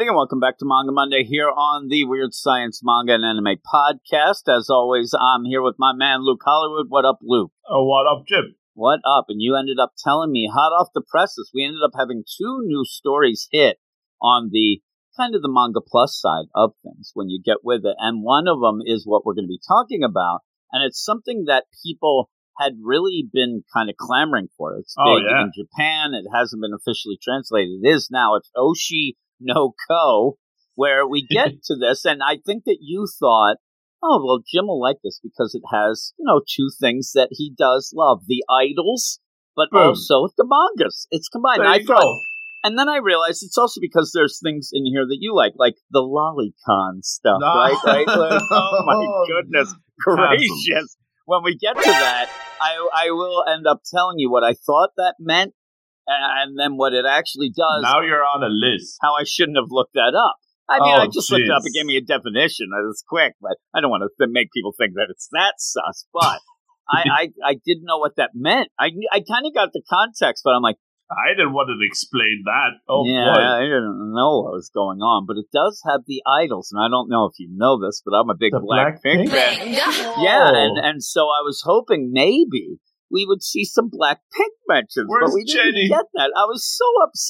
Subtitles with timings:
[0.00, 3.60] everybody, and welcome back to Manga Monday here on the Weird Science Manga and Anime
[3.60, 4.48] Podcast.
[4.48, 6.86] As always, I'm here with my man Luke Hollywood.
[6.88, 7.52] What up, Luke?
[7.68, 8.56] Oh, what up, Jim?
[8.72, 9.26] What up?
[9.28, 11.50] And you ended up telling me hot off the presses.
[11.54, 13.76] We ended up having two new stories hit
[14.22, 14.80] on the
[15.18, 17.96] kind of the manga plus side of things when you get with it.
[17.98, 20.40] And one of them is what we're going to be talking about.
[20.72, 24.78] And it's something that people had really been kind of clamoring for.
[24.78, 25.42] It's Oh, big yeah.
[25.42, 26.14] in Japan.
[26.14, 27.80] It hasn't been officially translated.
[27.82, 28.36] It is now.
[28.36, 30.36] It's Oshi no Ko,
[30.74, 32.04] where we get to this.
[32.04, 33.56] And I think that you thought,
[34.02, 37.52] oh, well, Jim will like this because it has, you know, two things that he
[37.56, 39.20] does love the idols,
[39.56, 39.88] but Boom.
[39.88, 41.06] also the mangas.
[41.10, 41.60] It's combined.
[41.60, 42.20] There I you thought,
[42.62, 45.74] and then I realized it's also because there's things in here that you like, like
[45.90, 47.46] the lolicon stuff, No.
[47.46, 47.76] right?
[47.84, 48.06] Right?
[48.06, 50.68] Like, oh my oh, goodness gracious!
[50.68, 50.96] Cancelled.
[51.26, 52.28] When we get to that,
[52.60, 55.54] I I will end up telling you what I thought that meant,
[56.10, 57.82] and then what it actually does.
[57.82, 58.98] Now you're on a list.
[59.00, 60.36] how I shouldn't have looked that up.
[60.68, 61.66] I mean, Oh, I just looked it up jeez.
[61.70, 62.70] and gave me a definition.
[62.70, 65.54] That was quick, but I don't want to th- make people think that it's that
[65.58, 66.06] sus.
[66.12, 66.38] But
[66.88, 68.68] I, I, I didn't know what that meant.
[68.78, 70.76] I, I kind of got the context, but I'm like,
[71.10, 72.78] I didn't want to explain that.
[72.88, 73.42] Oh yeah, boy.
[73.42, 75.26] I didn't know what was going on.
[75.26, 78.14] But it does have the idols, and I don't know if you know this, but
[78.14, 79.74] I'm a big The Black Pink fan.
[79.74, 79.90] Yeah,
[80.46, 80.54] Oh.
[80.54, 82.78] and and so I was hoping maybe
[83.10, 86.30] we would see some Black Pink mentions, but Where's we didn't get that.
[86.36, 86.84] I was so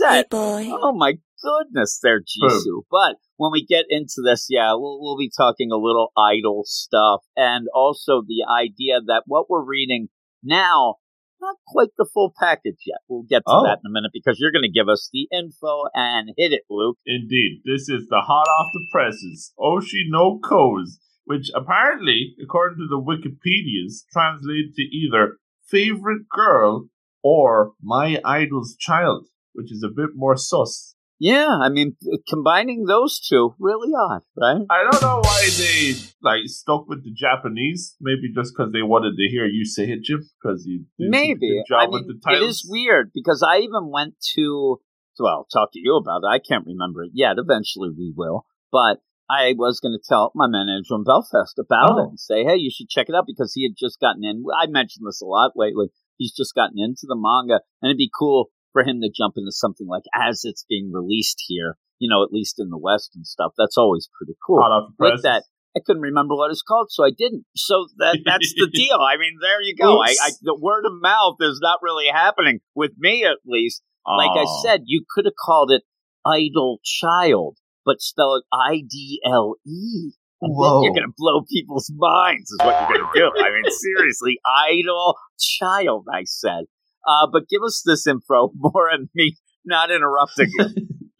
[0.09, 0.31] Hey, upset.
[0.31, 0.69] boy.
[0.71, 2.83] Oh my goodness, there, Jisoo.
[2.91, 7.21] But when we get into this, yeah, we'll, we'll be talking a little idol stuff
[7.37, 10.09] and also the idea that what we're reading
[10.43, 10.97] now,
[11.41, 12.99] not quite the full package yet.
[13.09, 13.63] We'll get to Oh.
[13.65, 16.63] that in a minute because you're going to give us the info and hit it,
[16.69, 16.99] Luke.
[17.07, 22.87] Indeed, this is the hot off the presses Oshi no Ko's, which apparently, according to
[22.89, 25.39] the Wikipedia's, translated to either
[25.71, 26.89] favorite girl
[27.23, 30.95] or my idol's child, which is a bit more sus.
[31.23, 34.63] Yeah, I mean, uh, combining those two, really odd, right?
[34.71, 35.93] I don't know why they
[36.23, 37.95] like stuck with the Japanese.
[38.01, 40.27] Maybe just because they wanted to hear you say it, Jim.
[40.43, 41.49] Because you did such a Maybe.
[41.59, 42.51] good job I with mean, the titles.
[42.51, 44.81] is weird because I even went to,
[45.19, 46.29] well, talk to you about it.
[46.33, 47.37] I can't remember it yet.
[47.37, 48.47] Eventually we will.
[48.73, 51.99] But I was going to tell my manager in Belfast about Oh.
[52.03, 54.43] it and say, hey, you should check it out because he had just gotten in.
[54.61, 55.87] I mentioned this a lot lately.
[56.17, 59.53] He's just gotten into the manga and it'd be cool for him to jump into
[59.53, 63.27] something like as it's being released here, you know, at least in the West and
[63.27, 63.53] stuff.
[63.57, 64.59] That's always pretty cool
[64.99, 65.45] with that,
[65.77, 67.45] I couldn't remember what it's called, so I didn't.
[67.55, 68.99] So that that's the deal.
[68.99, 70.01] I mean, there you go.
[70.03, 73.83] I, I the word of mouth is not really happening with me, at least.
[74.07, 75.83] Like I said, you could have called it
[76.27, 77.59] idle child,
[77.91, 80.13] but spell it I D L E.
[80.43, 80.85] And then Whoa.
[80.85, 83.31] you're gonna blow people's minds, is what you're gonna do.
[83.37, 86.07] I mean, seriously, idle child.
[86.13, 86.65] I said.
[87.07, 90.67] Uh, but give us this info more and me not interrupting you.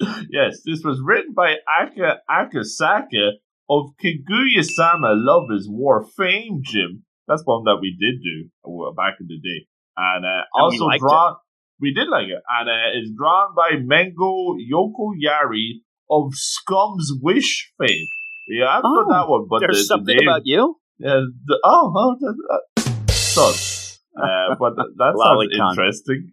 [0.31, 3.33] yes, this was written by Aka Akasaka
[3.69, 7.05] of Kaguya-sama Love is War fame, Jim.
[7.27, 9.67] That's one that we did do uh, back in the day.
[9.97, 11.37] And, uh, And also liked drawn,
[11.81, 12.43] we did like it.
[12.49, 15.81] And uh, it's drawn by Mengo Yokoyari
[16.11, 18.07] of Scum's Wish fame.
[18.49, 20.77] Yeah, I've Oh, that one, but There's the, the something name, about you.
[21.05, 24.01] uh, the, oh, oh, that, that, sus.
[24.17, 26.33] Uh, but that, that sounds interesting.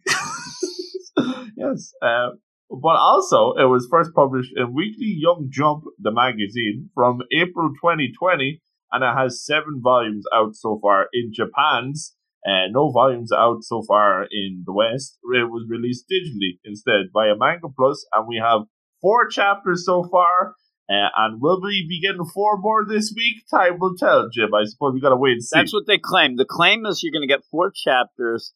[1.58, 1.94] yes.
[2.02, 2.30] Uh,
[2.70, 8.62] but also, it was first published in Weekly Young Jump, the magazine, from April 2020,
[8.92, 12.16] and it has seven volumes out so far in Japan's.
[12.46, 15.18] Uh, no volumes out so far in the West.
[15.34, 18.62] It was released digitally instead via Manga Plus, and we have
[19.02, 20.56] four chapters so far.
[20.90, 23.44] Uh, and will we be getting four more this week?
[23.52, 24.54] Time will tell, Jim.
[24.54, 25.60] I suppose we gotta wait and see.
[25.60, 26.38] That's what they claim.
[26.38, 28.54] The claim is you're going to get four chapters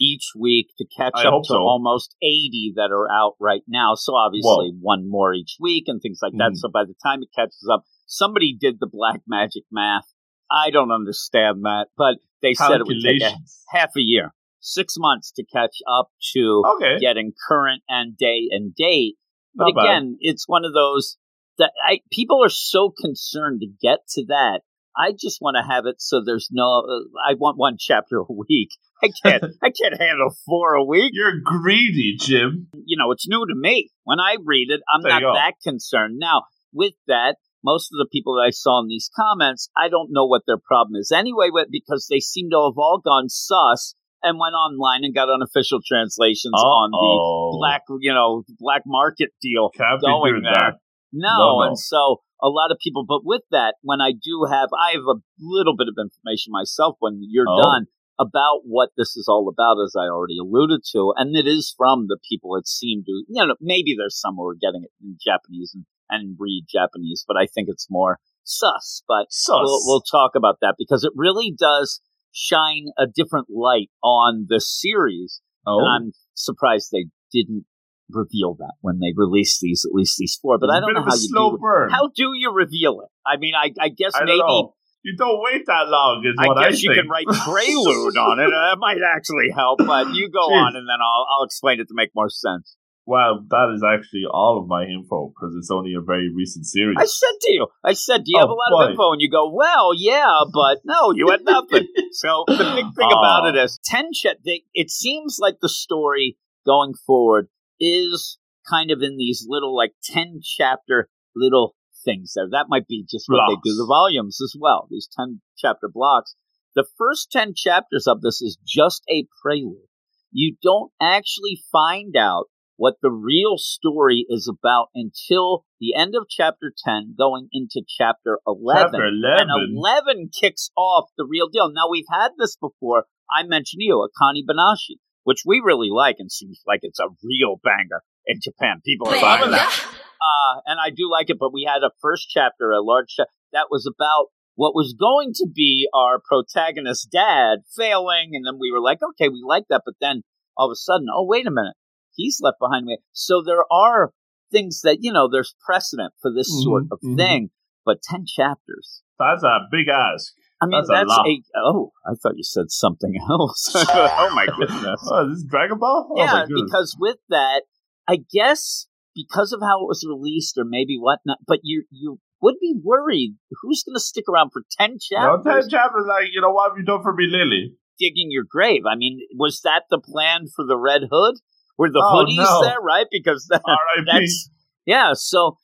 [0.00, 1.58] each week to catch I up to so.
[1.58, 3.94] almost 80 that are out right now.
[3.94, 6.52] So obviously one more each week and things like that.
[6.52, 6.56] Mhm.
[6.56, 10.04] So by the time it catches up, somebody did the black magic math.
[10.50, 13.36] I don't understand that, but they said it would take a,
[13.70, 16.98] half a year, six months to catch up to Okay.
[17.00, 19.16] getting current and day and date.
[19.54, 19.84] But Not bad.
[19.84, 21.16] again, it's one of those
[21.58, 24.60] that I people are so concerned to get to that.
[24.96, 26.82] I just want to have it so there's no.
[26.86, 28.70] Uh, I want one chapter a week.
[29.02, 29.44] I can't.
[29.62, 31.12] I can't handle four a week.
[31.14, 32.68] You're greedy, Jim.
[32.84, 33.90] You know, it's new to me.
[34.04, 36.16] When I read it, I'm There not that concerned.
[36.18, 40.10] Now, with that, most of the people that I saw in these comments, I don't
[40.10, 43.94] know what their problem is anyway, with because they seem to have all gone sus
[44.22, 49.70] and went online and got unofficial translations on the black, you know, black market deal
[49.70, 50.52] Can't going there.
[50.52, 50.74] that.
[51.12, 51.62] No, No, no.
[51.68, 53.04] and so a lot of people.
[53.06, 56.96] But with that, when I do have, I have a little bit of information myself.
[57.00, 57.62] When you're Oh.
[57.62, 57.86] done,
[58.18, 62.06] about what this is all about, as I already alluded to, and it is from
[62.08, 63.24] the people it seemed to.
[63.28, 67.24] You know, maybe there's some who are getting it in Japanese and, and read Japanese,
[67.26, 69.02] but I think it's more sus.
[69.08, 69.60] But Sus.
[69.62, 72.00] We'll, we'll talk about that because it really does
[72.32, 77.64] shine a different light on the series, oh, and I'm surprised they didn't
[78.10, 80.58] reveal that when they released these, at least these four.
[80.58, 81.58] But It's I don't know how you do.
[81.60, 81.90] burn.
[81.90, 83.08] How do you reveal it?
[83.26, 84.38] I mean, I, I guess I maybe.
[84.38, 84.74] know.
[85.04, 87.02] You don't wait that long, is what I I guess you think.
[87.02, 88.46] can write prelude on it.
[88.50, 90.62] That might actually help, but you go Jeez.
[90.62, 92.76] on and then I'll I'll explain it to make more sense.
[93.12, 96.96] Well, that is actually all of my info because it's only a very recent series.
[96.98, 98.84] I said to you, I said, do you Oh, have a lot boy.
[98.84, 99.12] of info?
[99.12, 101.88] And you go, well, yeah, but no, you had nothing.
[102.12, 104.14] so the big thing about it is ten.
[104.14, 107.48] Cha- they, it seems like the story going forward
[107.78, 111.74] is kind of in these little like ten chapter little
[112.06, 112.48] things there.
[112.50, 114.88] That might be just what they do the volumes as well.
[114.90, 116.34] These ten chapter blocks.
[116.74, 119.84] The first ten chapters of this is just a prelude.
[120.30, 122.46] You don't actually find out
[122.76, 128.38] what the real story is about until the end of chapter 10 going into chapter
[128.46, 129.46] 11 Chapter 11.
[129.48, 133.84] and 11 kicks off the real deal now we've had this before i mentioned to
[133.84, 138.38] you akane banashi which we really like and seems like it's a real banger in
[138.42, 139.86] japan people are loving that
[140.22, 141.38] uh, and I do like it.
[141.38, 145.32] But we had a first chapter, a large cha- that was about what was going
[145.34, 149.82] to be our protagonist's dad failing, and then we were like, okay, we like that.
[149.84, 150.22] But then
[150.56, 151.74] all of a sudden, oh wait a minute,
[152.14, 152.98] he's left behind me.
[153.12, 154.12] So there are
[154.50, 157.16] things that you know, there's precedent for this sort Mhm, of mhm.
[157.16, 157.50] thing.
[157.84, 159.02] But ten chapters.
[159.18, 160.32] That's a big ask.
[160.60, 161.26] I mean, That's a that's, lot.
[161.26, 163.72] a, oh, I thought you said something else.
[163.74, 165.00] oh my goodness.
[165.10, 166.08] Oh, this is Dragon Ball?
[166.12, 167.62] Oh, yeah, because with that,
[168.06, 172.54] I guess because of how it was released, or maybe whatnot, but you you would
[172.60, 176.52] be worried who's going to stick around for ten chapters, ten chapters, like, you know,
[176.52, 177.74] what have you done for me, Lily?
[177.98, 178.82] digging your grave.
[178.90, 181.36] I mean, was that the plan for the Red Hood?
[181.82, 182.62] Were the Oh, hoodies no.
[182.62, 183.06] there, right?
[183.10, 183.62] Because that,
[184.06, 184.48] that's
[184.86, 185.10] yeah.
[185.14, 185.58] So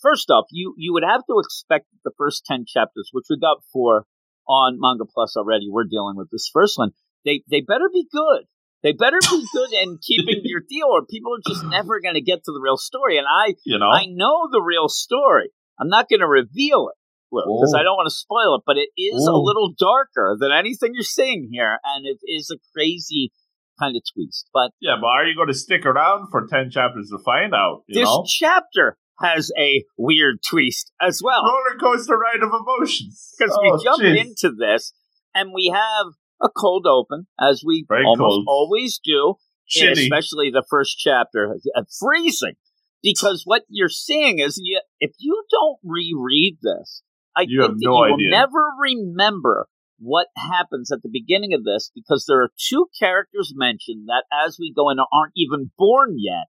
[0.00, 3.58] first off, you you would have to expect the first ten chapters, which we got
[3.72, 4.06] four
[4.48, 5.68] on Manga Plus already.
[5.70, 6.92] We're dealing with this first one.
[7.24, 8.44] They they better be good.
[8.82, 12.22] They better be good in keeping your deal, or people are just never going to
[12.22, 13.18] get to the real story.
[13.18, 13.90] And I You know?
[13.90, 15.50] I know the real story.
[15.80, 16.98] I'm not going to reveal it
[17.30, 17.74] because.
[17.76, 19.42] I don't want to spoil it, but it is a Oh.
[19.42, 23.32] little darker than anything you're seeing here, and it is a crazy
[23.78, 24.48] kind of twist.
[24.52, 27.82] But yeah, but are you going to stick around for 10 chapters to find out?
[27.86, 28.24] You this know?
[28.28, 31.42] chapter has a weird twist as well.
[31.44, 33.34] Roller coaster ride of emotions.
[33.38, 34.20] because Oh, we jump jeez.
[34.20, 34.92] into this
[35.34, 36.06] and we have
[36.40, 38.44] a cold open as we Very almost cold.
[38.48, 39.34] always do,
[39.76, 42.54] especially the first chapter, uh, freezing.
[43.02, 47.02] Because what you're seeing is, you, if you don't reread this,
[47.36, 48.16] I You think no you idea.
[48.16, 53.52] will never remember what happens at the beginning of this because there are two characters
[53.54, 56.46] mentioned that, as we go in, aren't even born yet.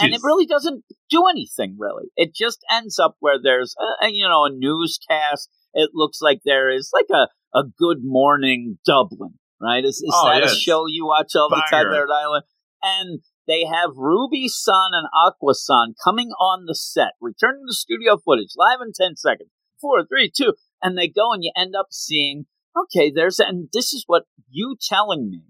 [0.00, 2.04] And it really doesn't do anything really.
[2.16, 5.48] It just ends up where there's a, a, you know a newscast.
[5.74, 7.26] It looks like there is like a,
[7.56, 9.84] a good morning dublin right?
[9.84, 12.44] Is, is Oh, that a show you watch all the time there at Ireland?
[12.82, 18.18] And they have ruby san and aqua san coming on the set returning to studio
[18.24, 19.50] footage live in 10 seconds.
[19.80, 22.46] Four three two and they go and you end up seeing
[22.76, 25.42] okay there's and this is what you telling me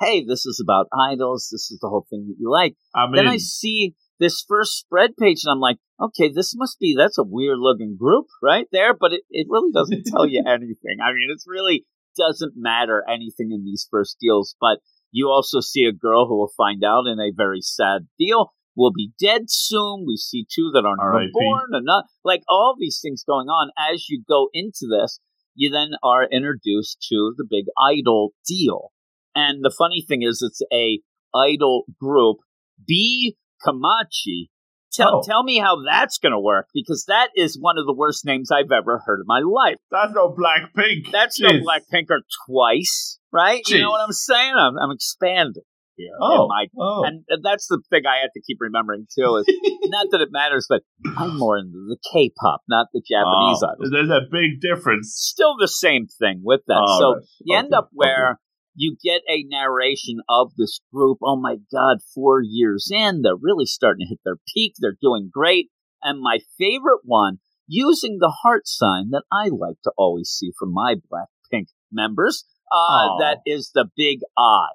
[0.00, 3.16] hey this is about idols this is the whole thing that you like I mean,
[3.16, 7.18] then I see this first spread page and I'm like, okay, this must be that's
[7.18, 10.98] a weird looking group right there, but it, it really doesn't tell you anything.
[11.02, 11.86] I mean, it's really
[12.16, 14.78] doesn't matter anything in these first deals, but
[15.10, 18.92] you also see a girl who will find out in a very sad deal will
[18.92, 20.04] be dead soon.
[20.06, 21.00] We see two that aren't
[21.32, 25.18] born and not like all these things going on as you go into this.
[25.54, 28.92] You then are introduced to the big idol deal.
[29.34, 31.00] And the funny thing is, it's a
[31.34, 32.38] idol group.
[32.86, 34.48] B Komachi.
[34.92, 35.22] Tell Oh.
[35.24, 38.50] tell me how that's going to work because that is one of the worst names
[38.50, 39.76] I've ever heard in my life.
[39.90, 41.12] that's no Blackpink.
[41.12, 41.60] That's Jeez.
[41.60, 43.62] no Blackpink or twice, right?
[43.68, 44.54] You know what I'm saying?
[44.56, 45.62] I'm, I'm expanding
[46.00, 46.16] here.
[46.20, 47.04] Oh, my- oh.
[47.04, 49.36] and that's the thing I have to keep remembering too.
[49.36, 49.46] Is
[49.84, 50.82] not that it matters, but
[51.16, 53.90] I'm more into the K-pop, not the Japanese Oh.
[53.90, 55.12] There's a big difference.
[55.14, 56.82] Still the same thing with that.
[56.86, 57.22] All so right.
[57.40, 58.38] you end up where
[58.74, 61.18] you get a narration of this group.
[61.22, 64.74] Oh my God, four years in, they're really starting to hit their peak.
[64.78, 65.70] They're doing great.
[66.02, 70.72] And my favorite one, using the heart sign that I like to always see from
[70.72, 74.68] my Blackpink members, uh, that is the big Ai.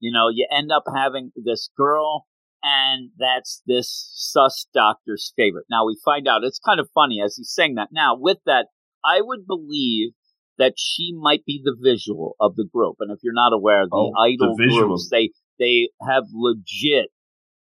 [0.00, 2.26] You know, you end up having this girl,
[2.62, 5.66] and that's this sus doctor's favorite.
[5.70, 7.88] Now we find out it's kind of funny as he's saying that.
[7.92, 8.66] Now, with that,
[9.04, 10.10] I would believe
[10.58, 12.96] that she might be the visual of the group.
[13.00, 14.88] And if you're not aware, the Oh, idol visual.
[14.88, 17.08] groups they they have legit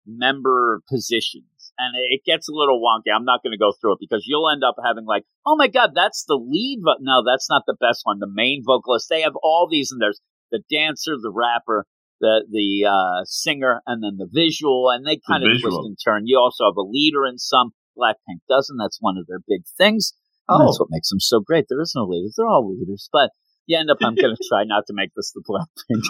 [0.06, 1.44] member positions.
[1.80, 3.14] And it gets a little wonky.
[3.16, 5.68] I'm not going to go through it because you'll end up having like, oh my
[5.68, 6.80] god, that's the lead.
[6.84, 6.96] Vo-.
[7.02, 8.18] No, that's not the best one.
[8.20, 9.08] The main vocalist.
[9.10, 10.20] They have all these, and there's
[10.52, 11.86] the dancer, the rapper,
[12.20, 15.86] the the uh, singer, and then the visual, and they kind of twist visual.
[15.86, 16.24] and turn.
[16.26, 17.72] You also have a leader in some.
[17.98, 18.78] Blackpink doesn't.
[18.78, 20.14] That's one of their big things.
[20.50, 21.66] Oh, That's what makes them so great.
[21.68, 22.36] There is no leaders.
[22.38, 23.10] They're all leaders.
[23.12, 23.32] But
[23.66, 26.04] you end up, I'm going to try not to make this the Blackpink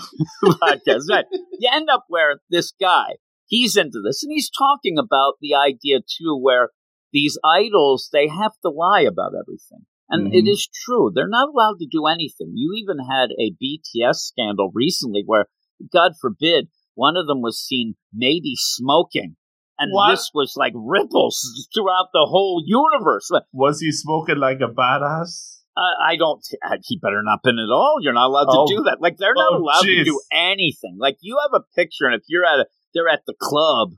[0.62, 1.04] podcast.
[1.08, 3.16] But you end up where this guy,
[3.48, 6.70] he's into this and he's talking about the idea too, where
[7.14, 9.86] these idols, they have to lie about everything.
[10.10, 10.50] And it Mhm.
[10.52, 11.12] is true.
[11.14, 12.52] They're not allowed to do anything.
[12.56, 15.48] You even had a BTS scandal recently where,
[15.94, 19.36] God forbid, one of them was seen maybe smoking.
[19.80, 20.12] And What?
[20.12, 23.30] this was like ripples throughout the whole universe.
[23.54, 25.58] was he smoking like a badass?
[25.78, 26.44] Uh, I don't.
[26.66, 27.98] uh, He better not been at all.
[28.02, 28.66] You're not allowed Oh.
[28.68, 28.98] to do that.
[29.00, 30.98] Like they're not Oh, allowed to do anything.
[31.00, 32.66] Like you have a picture, and if you're at a,
[32.96, 33.92] they're at the club,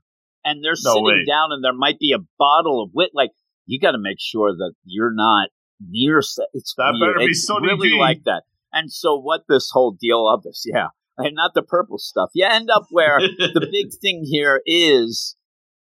[0.43, 1.25] and they're No sitting way.
[1.25, 3.11] down, and there might be a bottle of wit.
[3.13, 3.31] Like
[3.65, 5.47] you got to make sure that you're not
[5.79, 6.21] near.
[6.21, 7.15] se- It's That weird.
[7.15, 7.97] better be It's Sonny really G.
[7.97, 8.43] like that.
[8.73, 10.87] And so, what this whole deal of this, yeah,
[11.19, 12.29] and not the purple stuff.
[12.33, 15.35] You end up where the big thing here is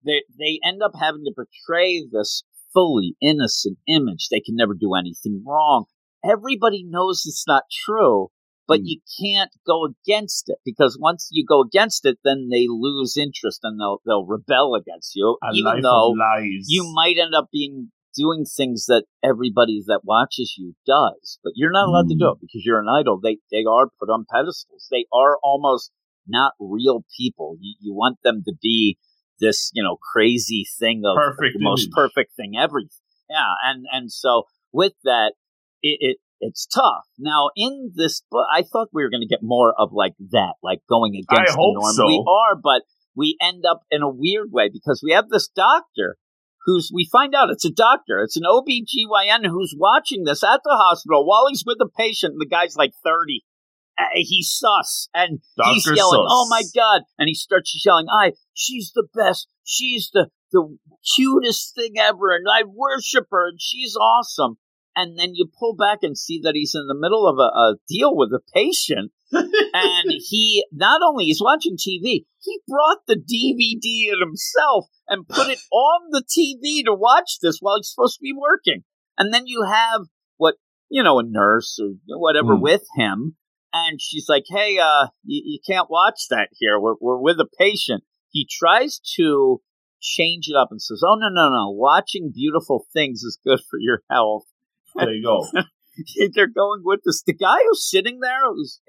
[0.04, 4.28] they they end up having to portray this fully innocent image.
[4.30, 5.84] They can never do anything wrong.
[6.24, 8.28] Everybody knows it's not true,
[8.68, 8.86] but Hmm.
[8.86, 13.60] you can't go against it because once you go against it, then they lose interest
[13.62, 15.36] and they'll they'll rebel against you.
[15.42, 16.14] a even though
[16.68, 21.73] you might end up being doing things that everybody that watches you does, but you're
[21.73, 22.33] not allowed to do Mm.
[22.35, 23.19] it because you're an idol.
[23.23, 24.88] They they are put on pedestals.
[24.90, 25.90] They are almost
[26.26, 27.57] not real people.
[27.61, 28.99] You, you want them to be
[29.40, 32.81] this, you know, crazy thing of Perfect the most perfect thing ever.
[33.28, 35.33] Yeah, and and so with that,
[35.83, 37.04] it, it it's tough.
[37.19, 40.54] Now in this book, I thought we were going to get more of like that,
[40.62, 41.95] like going against the hope norm.
[41.95, 42.07] so.
[42.07, 42.83] We are, but
[43.14, 46.16] we end up in a weird way because we have this doctor
[46.64, 48.21] who's we find out it's a doctor.
[48.21, 52.33] It's an obgyn who's watching this at the hospital while he's with the patient.
[52.33, 53.45] And the guy's like 30
[53.99, 55.09] uh, he's sus.
[55.14, 56.31] And he's yelling Sus.
[56.31, 57.02] oh my god.
[57.19, 59.49] And he starts yelling i she's the best.
[59.64, 60.76] She's the the
[61.14, 62.35] cutest thing ever.
[62.35, 63.49] And i worship her.
[63.49, 64.57] And she's awesome.
[64.95, 67.76] And then you pull back and see that he's in the middle of a, a
[67.88, 74.12] deal with a patient and he not only is watching TV, he brought the DVD
[74.12, 78.22] in himself and put it on the TV to watch this while he's supposed to
[78.22, 78.84] be working.
[79.18, 80.02] And then you have
[80.36, 80.56] what
[80.88, 82.62] you know a nurse or whatever Hmm.
[82.62, 83.36] with him,
[83.72, 86.78] and she's like, "Hey, uh, you, you can't watch that here.
[86.80, 89.60] We're we're with a patient." He tries to
[90.00, 91.70] change it up and says, "Oh no no no!
[91.70, 94.44] Watching beautiful things is good for your health."
[94.94, 95.46] There you go.
[96.34, 97.22] They're going with this.
[97.22, 98.80] The guy who's sitting there, who's,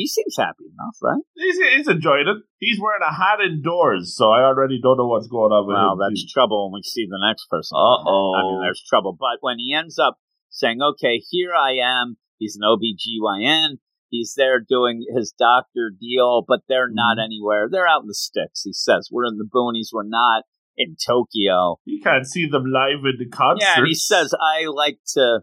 [0.00, 1.20] he seems happy enough, right?
[1.34, 2.38] he's, he's enjoying it.
[2.58, 5.92] He's wearing a hat indoors, so I already don't know what's going on with Well,
[5.92, 5.98] him.
[6.00, 7.76] that's trouble when we see the next person.
[7.76, 8.34] Uh-oh.
[8.36, 9.16] I mean, there's trouble.
[9.18, 10.16] But when he ends up
[10.48, 13.76] saying, okay, here I am, he's an OBGYN,
[14.08, 17.24] he's there doing his doctor deal, but they're not Mhm.
[17.24, 17.68] anywhere.
[17.70, 19.08] They're out in the sticks, he says.
[19.12, 20.44] We're in the boonies, we're not
[20.76, 21.76] in Tokyo.
[21.84, 23.64] You can't see them live in the concert.
[23.64, 25.40] Yeah, and he says, I like to,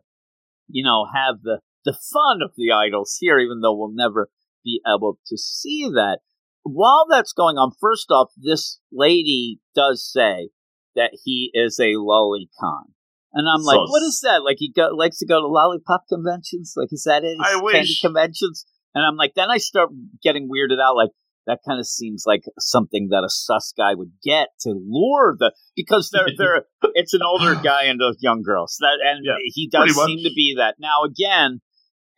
[0.67, 4.29] you know, have the, the fun of the idols here, even though we'll never
[4.63, 6.19] be able to see that.
[6.63, 10.49] While that's going on, first off, this lady does say
[10.95, 12.91] that he is a lolicon.
[13.33, 14.43] And I'm like, what is that?
[14.43, 16.73] Like he go, likes to go to lollipop conventions?
[16.75, 17.37] Like, is that it?
[17.41, 18.01] I Candy wish.
[18.01, 18.65] conventions?
[18.95, 19.89] And I'm like, then I start
[20.23, 20.95] getting weirded out.
[20.95, 21.11] Like,
[21.45, 25.53] that kind of seems like something that a sus guy would get to lure the
[25.75, 28.67] because they're they're it's an older guy and a young girl.
[28.67, 30.05] So that and Yeah, he does much.
[30.07, 30.75] seem to be that.
[30.79, 31.61] Now again,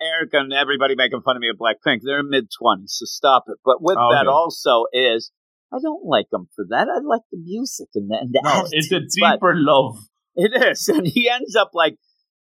[0.02, 3.46] Eric and everybody making fun of me at Blackpink, they're in mid twenties, so stop
[3.48, 3.58] it.
[3.66, 4.34] But with Oh, that okay.
[4.34, 5.32] also is
[5.72, 6.88] I don't like them for that.
[6.90, 9.98] I like the music and the, and the No, it's a deeper love.
[10.36, 11.98] it is, and he ends up like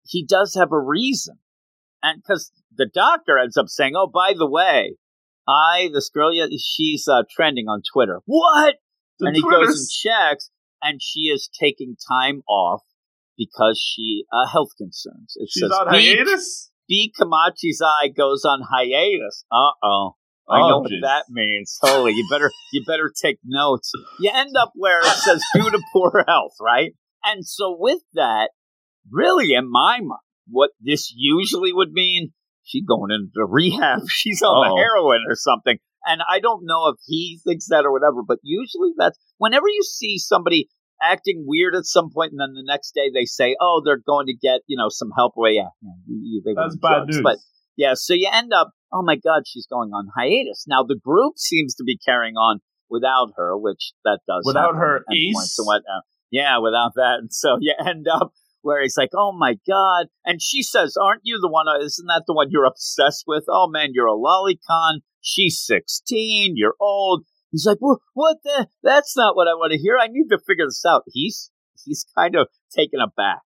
[0.05, 1.37] he does have a reason,
[2.01, 4.95] and because the doctor ends up saying, "Oh, by the way,
[5.47, 8.75] I this girl, yeah, she's uh, trending on Twitter." What?
[9.19, 10.49] The and he goes and checks,
[10.81, 12.81] and she is taking time off
[13.37, 15.33] because she uh, health concerns.
[15.37, 16.71] It She's says on hiatus.
[16.87, 19.45] B Komachi's Ai goes on hiatus.
[19.51, 20.15] Uh oh.
[20.49, 21.01] I Oh, know what jeez.
[21.01, 21.77] that means.
[21.81, 23.91] Holy, you better you better take notes.
[24.19, 26.91] You end up where it says due to poor health, right?
[27.23, 28.49] And so with that,
[29.09, 34.01] really in my mind, what this usually would mean, she going into rehab.
[34.09, 35.77] She's on the heroin or something.
[36.05, 39.83] And I don't know if he thinks that or whatever, but usually that's whenever you
[39.83, 40.67] see somebody
[41.01, 44.27] acting weird at some point, and then the next day they say, "Oh, they're going
[44.27, 45.69] to get you know some help." Well, yeah,
[46.07, 47.15] yeah they that's bad drugs.
[47.15, 47.23] news.
[47.23, 47.37] But
[47.75, 50.65] yeah, so you end up, oh my God, she's going on hiatus.
[50.67, 52.59] Now the group seems to be carrying on
[52.89, 55.57] without her, which that does without her Ace.
[55.57, 59.31] And what, uh, yeah, without that, and so you end up where he's like, "Oh
[59.31, 61.67] my god!" And she says, "Aren't you the one?
[61.67, 63.43] Uh, isn't that the one you're obsessed with?
[63.47, 64.99] Oh man, you're a lolicon.
[65.21, 66.53] She's sixteen.
[66.55, 68.67] You're old." He's like, well, "What the?
[68.81, 69.95] That's not what I want to hear.
[69.97, 71.51] I need to figure this out." He's
[71.85, 73.41] he's kind of taken aback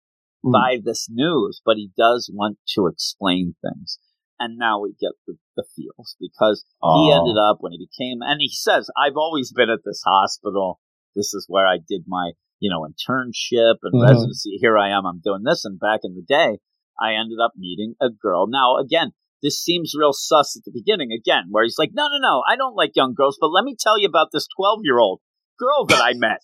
[0.45, 0.53] mm.
[0.53, 3.99] by this news, but he does want to explain things.
[4.39, 7.03] And now we get the, the feels because oh.
[7.03, 10.79] he ended up when he became, and he says, "I've always been at this hospital.
[11.17, 14.03] This is where I did my." you know, internship and mm-hmm.
[14.03, 14.57] residency.
[14.61, 15.67] Here I am, I'm doing this.
[15.67, 16.59] And back in the day,
[17.01, 18.47] I ended up meeting a girl.
[18.49, 19.13] Now, again,
[19.43, 22.57] this seems real sus at the beginning, again, where he's like, no, no, no, I
[22.57, 25.21] don't like young girls, but let me tell you about this 12 year old
[25.59, 26.41] girl that I met.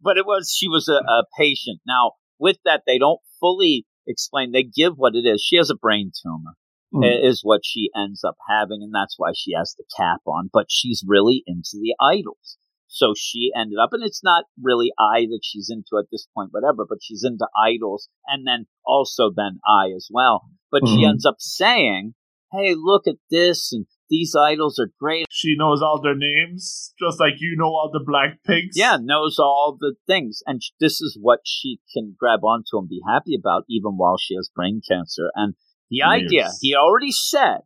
[0.00, 1.80] But it was, she was a, a patient.
[1.86, 5.42] Now, with that, they don't fully explain, they give what it is.
[5.42, 6.52] She has a brain tumor.
[6.94, 7.28] Mm.
[7.28, 10.48] Is what she ends up having, and that's why she has the cap on.
[10.52, 12.56] But she's really into the idols.
[12.94, 16.50] So she ended up, and it's not really I that she's into at this point,
[16.52, 20.44] whatever, but she's into idols and then also then I as well.
[20.70, 20.96] But mm-hmm.
[20.96, 22.14] she ends up saying,
[22.56, 25.26] Hey, look at this and these idols are great.
[25.30, 28.76] She knows all their names, just like you know all the black pigs.
[28.76, 30.42] Yeah, knows all the things.
[30.46, 34.34] And this is what she can grab onto and be happy about, even while she
[34.36, 35.30] has brain cancer.
[35.34, 35.54] And
[35.90, 36.08] the years.
[36.08, 37.60] idea, he already said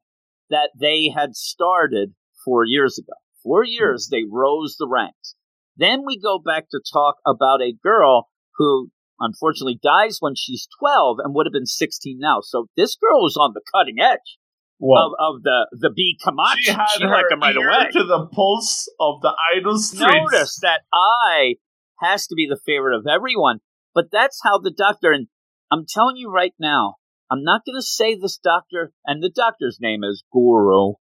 [0.50, 3.14] that they had started four years ago.
[3.42, 3.72] Four hmm.
[3.72, 5.34] years, they rose the ranks.
[5.76, 11.18] Then we go back to talk about a girl who unfortunately dies when she's 12
[11.22, 12.38] and would have been 16 now.
[12.42, 14.38] So this girl was on the cutting edge
[14.80, 16.58] of, of the, the B Komachi.
[16.58, 17.90] She had she her liked him right away.
[17.92, 20.32] to the pulse of the idol streets.
[20.32, 21.56] Notice that Ai
[22.00, 23.58] has to be the favorite of everyone,
[23.94, 25.26] but that's how the doctor, and
[25.70, 26.94] I'm telling you right now,
[27.30, 30.94] I'm not going to say this doctor, and the doctor's name is Goro.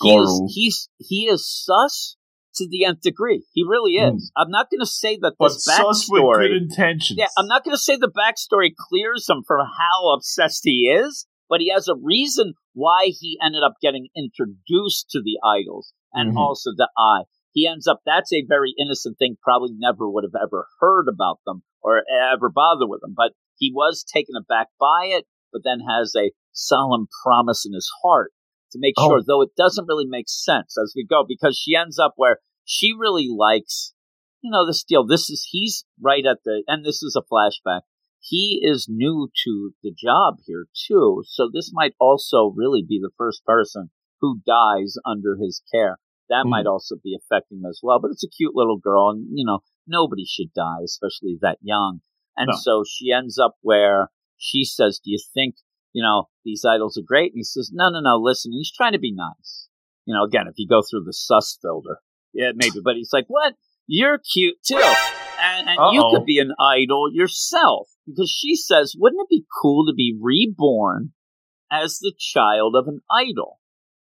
[0.00, 2.16] He is, he's he is sus
[2.54, 3.44] to the nth degree.
[3.52, 4.32] He really is.
[4.32, 4.42] Mm.
[4.42, 5.94] I'm not going to say that this but backstory.
[5.94, 7.18] Sus with good intentions.
[7.18, 11.26] Yeah, I'm not going to say the backstory clears him from how obsessed he is,
[11.48, 16.30] but he has a reason why he ended up getting introduced to the idols and
[16.30, 16.38] mm-hmm.
[16.38, 17.24] also the Ai.
[17.52, 18.00] He ends up.
[18.04, 19.36] That's a very innocent thing.
[19.42, 23.72] Probably never would have ever heard about them or ever bother with them, but he
[23.74, 25.24] was taken aback by it.
[25.50, 28.32] But then has a solemn promise in his heart
[28.72, 29.08] to make oh.
[29.08, 32.38] sure, though it doesn't really make sense as we go, because she ends up where
[32.64, 33.94] she really likes,
[34.42, 35.06] you know, this deal.
[35.06, 37.80] This is, he's right at the, and this is a flashback.
[38.20, 41.22] He is new to the job here too.
[41.26, 45.98] So this might also really be the first person who dies under his care.
[46.28, 46.50] That mm.
[46.50, 48.00] might also be affecting as well.
[48.00, 52.00] But it's a cute little girl and, you know, nobody should die, especially that young.
[52.36, 52.56] And no.
[52.60, 55.56] so she ends up where she says, do you think
[55.92, 57.32] you know, these idols are great.
[57.32, 59.68] And he says, no, no, no, listen, he's trying to be nice.
[60.04, 61.98] You know, again, if you go through the sus filter,
[62.32, 63.54] yeah, maybe, but he's like, what?
[63.86, 64.76] You're cute too.
[65.40, 67.88] And, and you could be an idol yourself.
[68.08, 71.12] Because she says, wouldn't it be cool to be reborn
[71.70, 73.60] as the child of an idol?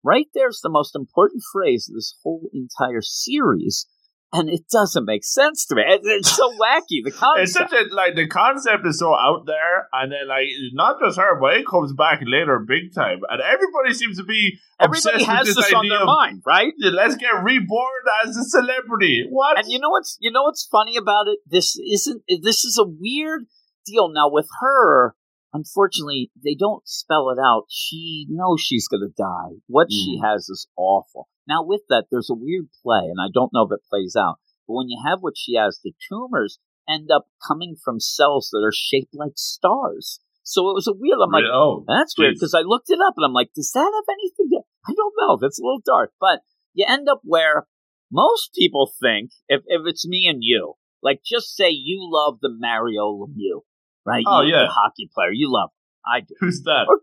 [0.03, 3.85] Right there's the most important phrase of this whole entire series
[4.33, 5.83] and it doesn't make sense to me.
[5.85, 7.03] It's so wacky.
[7.03, 7.41] The concept.
[7.41, 11.17] It's such a like the concept is so out there, and then like not just
[11.17, 15.47] her, but it comes back later big time, and everybody seems to be everybody has
[15.47, 16.73] this, this on their of, mind, right?
[16.79, 19.27] Let's get reborn as a celebrity.
[19.29, 19.59] What?
[19.59, 21.39] And you know what's you know what's funny about it?
[21.45, 22.23] This isn't.
[22.41, 23.45] This is a weird
[23.85, 24.11] deal.
[24.11, 25.15] Now with her,
[25.53, 27.65] unfortunately, they don't spell it out.
[27.69, 29.59] She knows she's going to die.
[29.67, 29.91] What mm.
[29.91, 31.27] she has is awful.
[31.47, 34.35] Now, with that, there's a weird play, and I don't know if it plays out.
[34.67, 38.63] But when you have what she has, the tumors end up coming from cells that
[38.63, 40.19] are shaped like stars.
[40.43, 41.19] So it was a weird.
[41.23, 43.91] I'm like, oh, that's weird because I looked it up and I'm like, does that
[43.93, 44.61] have anything to?
[44.87, 45.37] I don't know.
[45.39, 46.39] That's a little dark, but
[46.73, 47.67] you end up where
[48.11, 52.49] most people think if if it's me and you, like just say you love the
[52.51, 53.61] Mario Lemieux,
[54.05, 54.23] right?
[54.27, 55.69] Oh you, yeah, hockey player, you love.
[56.05, 56.33] I do.
[56.39, 56.85] Who's that?
[56.87, 56.99] Or,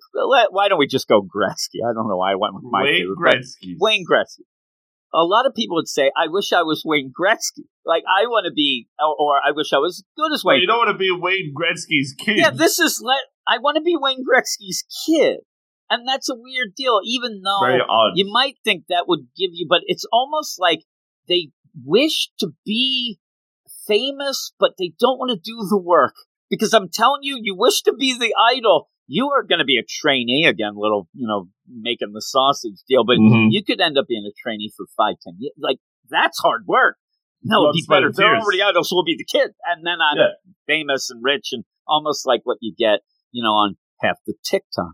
[0.50, 1.86] why don't we just go Gretzky?
[1.88, 3.18] I don't know why I went with my Wayne favorite.
[3.18, 3.74] Gretzky.
[3.78, 4.42] Wayne Gretzky.
[5.14, 8.44] A lot of people would say, "I wish I was Wayne Gretzky." Like I want
[8.46, 10.56] to be, or, or, I wish I was good as Wayne.
[10.56, 12.38] Well, you don't want to be Wayne Gretzky's kid.
[12.38, 13.22] Yeah, this is let.
[13.46, 15.38] I want to be Wayne Gretzky's kid,
[15.88, 17.00] and that's a weird deal.
[17.04, 20.80] Even though you might think that would give you, but it's almost like
[21.28, 21.50] they
[21.84, 23.18] wish to be
[23.86, 26.14] famous, but they don't want to do the work.
[26.50, 28.88] Because I'm telling you, you wish to be the idol.
[29.06, 33.04] You are going to be a trainee again, little, you know, making the sausage deal,
[33.04, 33.48] but mm-hmm.
[33.50, 35.54] you could end up being a trainee for five, ten years.
[35.58, 35.78] Like,
[36.10, 36.96] that's hard work.
[37.42, 38.10] No, it'd be better.
[38.12, 39.52] They're already idols, so we'll be the kid.
[39.64, 40.34] And then I'm Yeah.
[40.66, 44.92] famous and rich and almost like what you get, you know, on half the TikTok.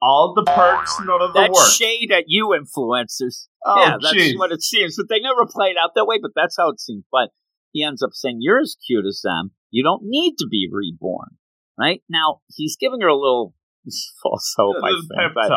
[0.00, 1.72] All the perks, none of the That work.
[1.72, 3.48] shade at you influencers.
[3.64, 4.38] oh, yeah, that's jeez.
[4.38, 4.96] what it seems.
[4.96, 7.04] But they never play it out that way, but that's how it seems.
[7.10, 7.30] But
[7.72, 9.52] he ends up saying, You're as cute as them.
[9.70, 11.36] You don't need to be reborn.
[11.78, 12.02] Right?
[12.08, 13.54] Now, he's giving her a little
[14.22, 15.34] false hope, I think.
[15.34, 15.48] but-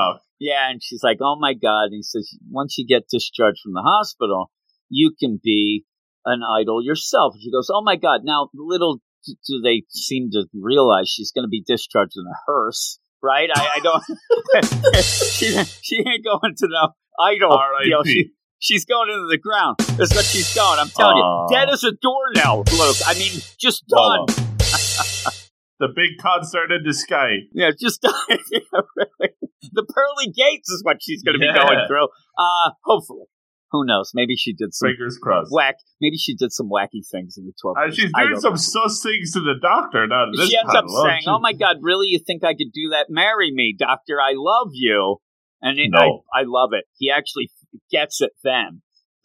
[0.41, 3.73] yeah, and she's like, "Oh my god!" And he says, "Once you get discharged from
[3.73, 4.49] the hospital,
[4.89, 5.85] you can be
[6.25, 10.45] an idol yourself." And she goes, "Oh my god!" Now, little do- they seem to
[10.53, 13.49] realize she's going to be discharged in a hearse, right?
[13.53, 14.03] I, I don't.
[15.03, 17.53] she, she ain't going to the idol.
[17.53, 18.11] R.I.P..
[18.11, 19.75] She, she's going into the ground.
[19.97, 20.79] That's what she's going.
[20.79, 21.47] I'm telling Aw.
[21.49, 22.63] you, dead as a doornail.
[22.77, 24.25] Look, I mean, just done.
[25.81, 27.49] The big concert in the sky.
[27.53, 28.37] Yeah, just yeah,
[28.95, 29.33] really.
[29.73, 31.53] the pearly gates is what she's going to Yeah.
[31.53, 32.03] be going through.
[32.37, 33.25] Uh, hopefully,
[33.71, 34.11] who knows?
[34.13, 35.49] Maybe she did some Fingers crossed.
[35.51, 35.77] whack.
[35.99, 37.77] Maybe she did some wacky things in the twelve.
[37.79, 38.57] And she's doing some know.
[38.57, 40.25] sus things to the doctor now.
[40.25, 41.23] to This She ends up saying.
[41.25, 42.05] "Oh my God, really?
[42.09, 43.07] You think I could do that?
[43.09, 44.21] Marry me, doctor.
[44.21, 45.17] I love you."
[45.63, 46.21] And it, No.
[46.31, 46.85] I, I love it.
[46.99, 47.49] He actually
[47.91, 48.31] gets it.
[48.43, 48.81] Then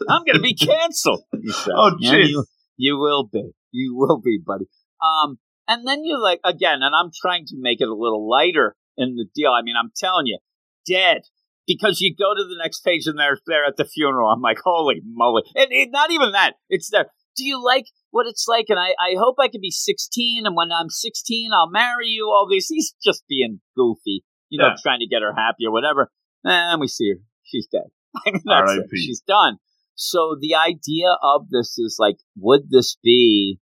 [0.09, 1.23] I'm going to be canceled.
[1.69, 2.29] Oh, jeez.
[2.29, 2.45] you,
[2.77, 3.51] you will be.
[3.73, 4.67] You will be, buddy.
[5.03, 8.77] Um, and then you're like again, and I'm trying to make it a little lighter
[8.97, 9.51] in the deal.
[9.53, 10.39] I mean, I'm telling you,
[10.87, 11.23] dead.
[11.67, 14.31] Because you go to the next page and they're there at the funeral.
[14.31, 15.43] I'm like, holy moly!
[15.57, 16.53] And not even that.
[16.69, 17.07] It's there.
[17.37, 18.67] Do you like what it's like?
[18.69, 20.47] And I, I hope I can be 16.
[20.47, 22.27] And when I'm 16, I'll marry you.
[22.33, 22.69] All these.
[22.69, 24.75] He's just being goofy, you know, Yeah.
[24.81, 26.11] trying to get her happy or whatever.
[26.45, 27.17] And we see her.
[27.43, 27.91] She's dead.
[28.27, 28.87] I mean, that's it.
[28.97, 29.59] She's done.
[29.95, 33.59] So the idea of this is like, would this be,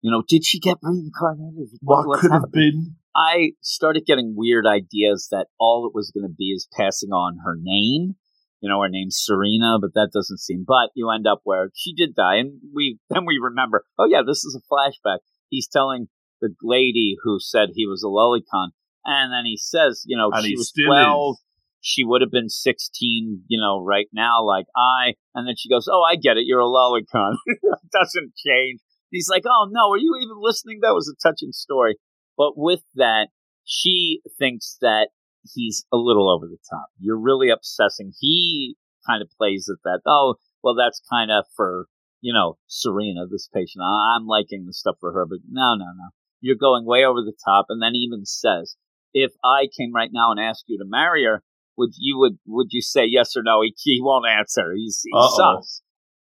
[0.00, 1.70] you know, did she get reincarnated?
[1.80, 2.96] What What's could have been?
[3.14, 7.38] I started getting weird ideas that all it was going to be is passing on
[7.44, 8.14] her name.
[8.60, 10.64] You know, her name's Sarina, but that doesn't seem.
[10.66, 13.84] But you end up where she did die, and we then we remember.
[13.98, 15.18] Oh yeah, this is a flashback.
[15.48, 16.08] He's telling
[16.40, 18.68] the lady who said he was a lolicon,
[19.04, 21.34] and then he says, you know, And she was twelve.
[21.34, 21.44] is.
[21.84, 25.14] She would have been sixteen, you know, right now, like I.
[25.34, 26.44] And then she goes, "Oh, I get it.
[26.46, 27.34] You're a lolicon.
[27.92, 30.78] doesn't change." He's like, "Oh no, are you even listening?
[30.80, 31.96] That was a touching story."
[32.38, 33.28] But with that,
[33.64, 35.08] she thinks that
[35.54, 36.86] he's a little over the top.
[36.98, 38.12] You're really obsessing.
[38.20, 40.00] He kind of plays at that.
[40.06, 41.86] Oh, well, that's kind of for,
[42.20, 43.82] you know, Sarina, this patient.
[43.84, 46.10] I- I'm liking the stuff for her, but no, no, no.
[46.40, 47.66] You're going way over the top.
[47.68, 48.76] And then even says,
[49.12, 51.42] if I came right now and asked you to marry her,
[51.76, 53.62] would you would would you say yes or no?
[53.62, 54.72] He, he won't answer.
[54.76, 55.60] He's, he's Uh-oh.
[55.60, 55.82] sus.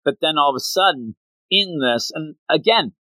[0.04, 1.16] But then all of a sudden,
[1.52, 2.94] in this, and again,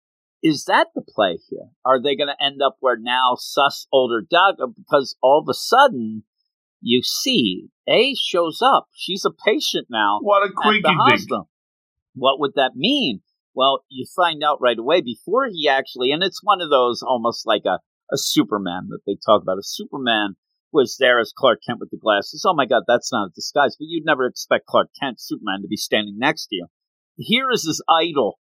[0.43, 1.69] is that the play here?
[1.85, 5.55] Are they going to end up where now sus older dog because all of a
[5.55, 6.25] sudden
[6.81, 8.89] you see Ai shows up.
[8.95, 11.49] She's a patient now What a the hospital.
[12.15, 13.21] What would that mean?
[13.55, 17.47] Well, you find out right away before he actually, and it's one of those almost
[17.47, 17.79] like a,
[18.13, 19.59] a Superman that they talk about.
[19.59, 20.37] A Superman
[20.77, 22.45] was there as Clark Kent with the glasses.
[22.47, 23.77] Oh my God, that's not a disguise.
[23.79, 26.67] But you'd never expect Clark Kent, Superman, to be standing next to you.
[27.17, 28.39] Here is his idol,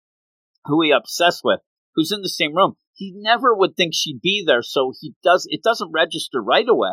[0.65, 1.61] who he obsessed with,
[1.95, 2.75] who's in the same room.
[2.93, 5.47] He never would think she'd be there, so he does.
[5.49, 6.91] It doesn't register right away.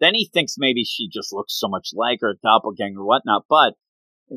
[0.00, 3.44] Then he thinks maybe she just looks so much like her, doppelganger, or whatnot.
[3.48, 3.74] But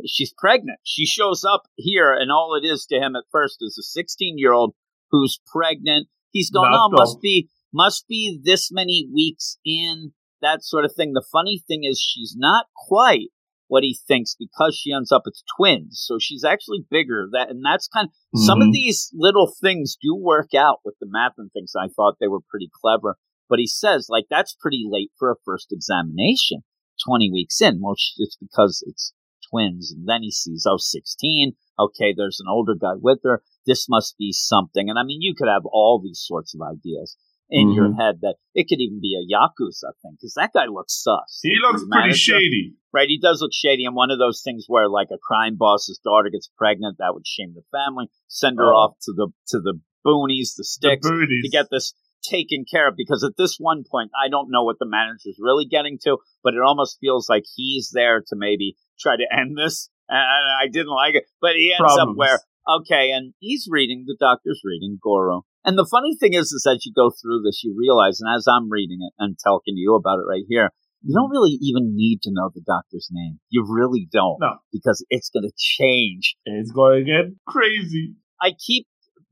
[0.08, 0.80] she's pregnant.
[0.84, 4.38] She shows up here, and all it is to him at first is a 16
[4.38, 4.74] year old
[5.12, 6.08] who's pregnant.
[6.32, 11.14] He's going, oh, must be must be this many weeks in that sort of thing.
[11.14, 13.30] The funny thing is, she's not quite
[13.68, 17.28] what he thinks because she ends up it's twins, so she's actually bigger.
[17.32, 18.74] That and that's kind of some of Mhm.
[18.74, 21.74] these little things do work out with the math and things.
[21.76, 23.18] I thought they were pretty clever.
[23.50, 26.64] But he says, like, that's pretty late for a first examination,
[27.06, 27.80] 20 weeks in.
[27.82, 29.14] Well, it's because it's
[29.50, 29.92] twins.
[29.92, 31.54] And then he sees, oh, 16.
[31.80, 33.44] Okay, there's an older guy with her.
[33.66, 34.90] This must be something.
[34.90, 37.16] And I mean, you could have all these sorts of ideas
[37.50, 38.00] in your Mm-hmm.
[38.00, 41.40] head that it could even be a Yakuza thing because that guy looks sus.
[41.42, 42.74] He The looks pretty manager shady.
[42.94, 43.08] right?
[43.08, 46.30] He does look shady, and one of those things where like a crime boss's daughter
[46.30, 48.78] gets pregnant, that would shame the family, send her Oh.
[48.78, 51.44] off to the to the boonies, the The sticks, booties.
[51.44, 52.96] to get this taken care of.
[52.98, 56.54] Because at this one point, I don't know what the manager's really getting to, but
[56.54, 59.90] it almost feels like he's there to maybe try to end this.
[60.10, 62.40] And I didn't like it, but he ends up where
[62.82, 65.46] okay, and he's reading the doctor's reading Goro.
[65.66, 68.46] And the funny thing is, is as you go through this, you realize, and as
[68.48, 70.72] I'm reading it and talking to you about it right here,
[71.04, 71.32] you don't mm-hmm.
[71.32, 73.40] really even need to know the doctor's name.
[73.50, 74.38] You really don't.
[74.40, 74.56] No.
[74.72, 76.36] Because it's going to change.
[76.46, 78.16] It's going to get crazy.
[78.42, 78.88] I keep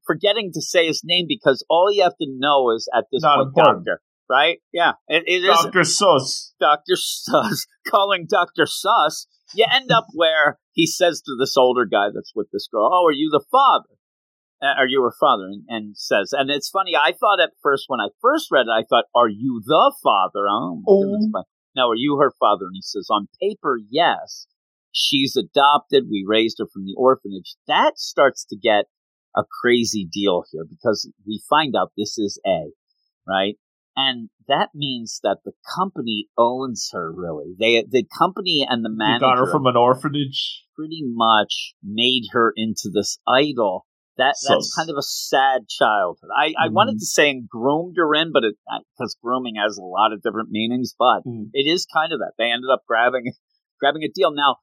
[0.05, 3.37] forgetting to say his name because all you have to know is at this Not
[3.37, 3.85] point, important.
[3.85, 4.01] doctor.
[4.27, 4.57] Right?
[4.73, 4.93] Yeah.
[5.07, 5.83] It, it is Dr.
[5.83, 6.53] Sus.
[6.59, 6.95] Dr.
[6.95, 7.65] Sus.
[7.87, 8.65] Calling Dr.
[8.65, 12.89] Sus you end up where he says to this older guy that's with this girl,
[12.91, 13.89] "Oh, are you the father?
[14.61, 16.95] Uh, are you her father?" And, and, says, and it's funny.
[16.95, 20.47] I thought at first when I first read it, I thought, "Are you the father?"
[20.49, 22.65] Oh, my goodness, but no, are you her father?
[22.65, 24.47] And he says, "On paper, yes.
[24.91, 26.05] She's adopted.
[26.09, 28.85] We raised her from the orphanage." That starts to get
[29.35, 32.69] a crazy deal here because we find out this is Ai,
[33.27, 33.55] right?
[33.97, 37.11] And that means that the company owns her.
[37.11, 40.63] Really, they the company and the manager got her from an orphanage.
[40.75, 43.85] Pretty much made her into this idol.
[44.17, 46.29] That so, that's kind of a sad childhood.
[46.35, 46.63] I, mm-hmm.
[46.63, 48.43] I wanted to say and groomed her in, but
[48.97, 51.49] because grooming has a lot of different meanings, but mm.
[51.53, 53.33] it is kind of that they ended up grabbing
[53.79, 54.33] grabbing a deal.
[54.33, 54.57] Now,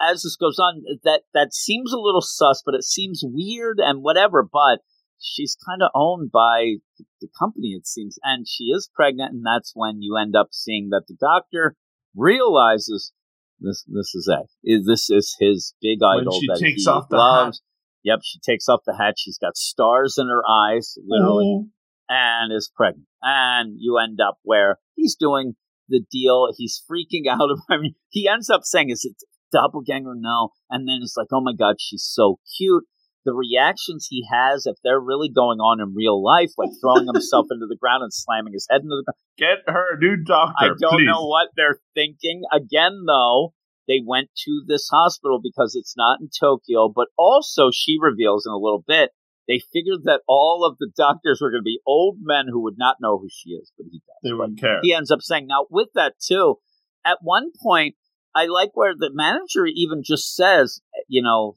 [0.00, 4.02] as this goes on, that that seems a little sus, but it seems weird and
[4.02, 4.42] whatever.
[4.42, 4.80] But
[5.20, 6.76] she's kind of owned by
[7.20, 10.88] the company, it seems, and she is pregnant, and that's when you end up seeing
[10.90, 11.76] that the doctor
[12.16, 13.12] realizes
[13.60, 14.42] this this is a
[14.84, 17.62] this is his big idol when she that takes he off the loves.
[18.08, 18.14] Hat.
[18.14, 19.14] Yep, she takes off the hat.
[19.16, 21.68] She's got stars in her eyes, literally, mm.
[22.08, 23.06] and is pregnant.
[23.22, 25.54] And you end up where he's doing
[25.88, 26.48] the deal.
[26.56, 27.50] He's freaking out.
[27.70, 29.16] I mean, he ends up saying, "Is it
[29.52, 30.14] doppelganger?
[30.16, 32.84] No." And then it's like, "Oh my god, she's so cute."
[33.28, 37.46] the reactions he has if they're really going on in real life, like throwing himself
[37.50, 39.20] into the ground and slamming his head into the ground.
[39.36, 40.54] Get her a new doctor.
[40.58, 41.06] I don't please.
[41.06, 42.42] know what they're thinking.
[42.52, 43.52] Again, though,
[43.88, 48.52] they went to this hospital because it's not in Tokyo, but also she reveals in
[48.52, 49.10] a little bit
[49.48, 52.76] they figured that all of the doctors were going to be old men who would
[52.76, 54.18] not know who she is, but he does.
[54.22, 54.80] They wouldn't care.
[54.82, 56.56] He ends up saying, now with that too,
[57.04, 57.96] at one point,
[58.36, 61.56] I like where the manager even just says, you know,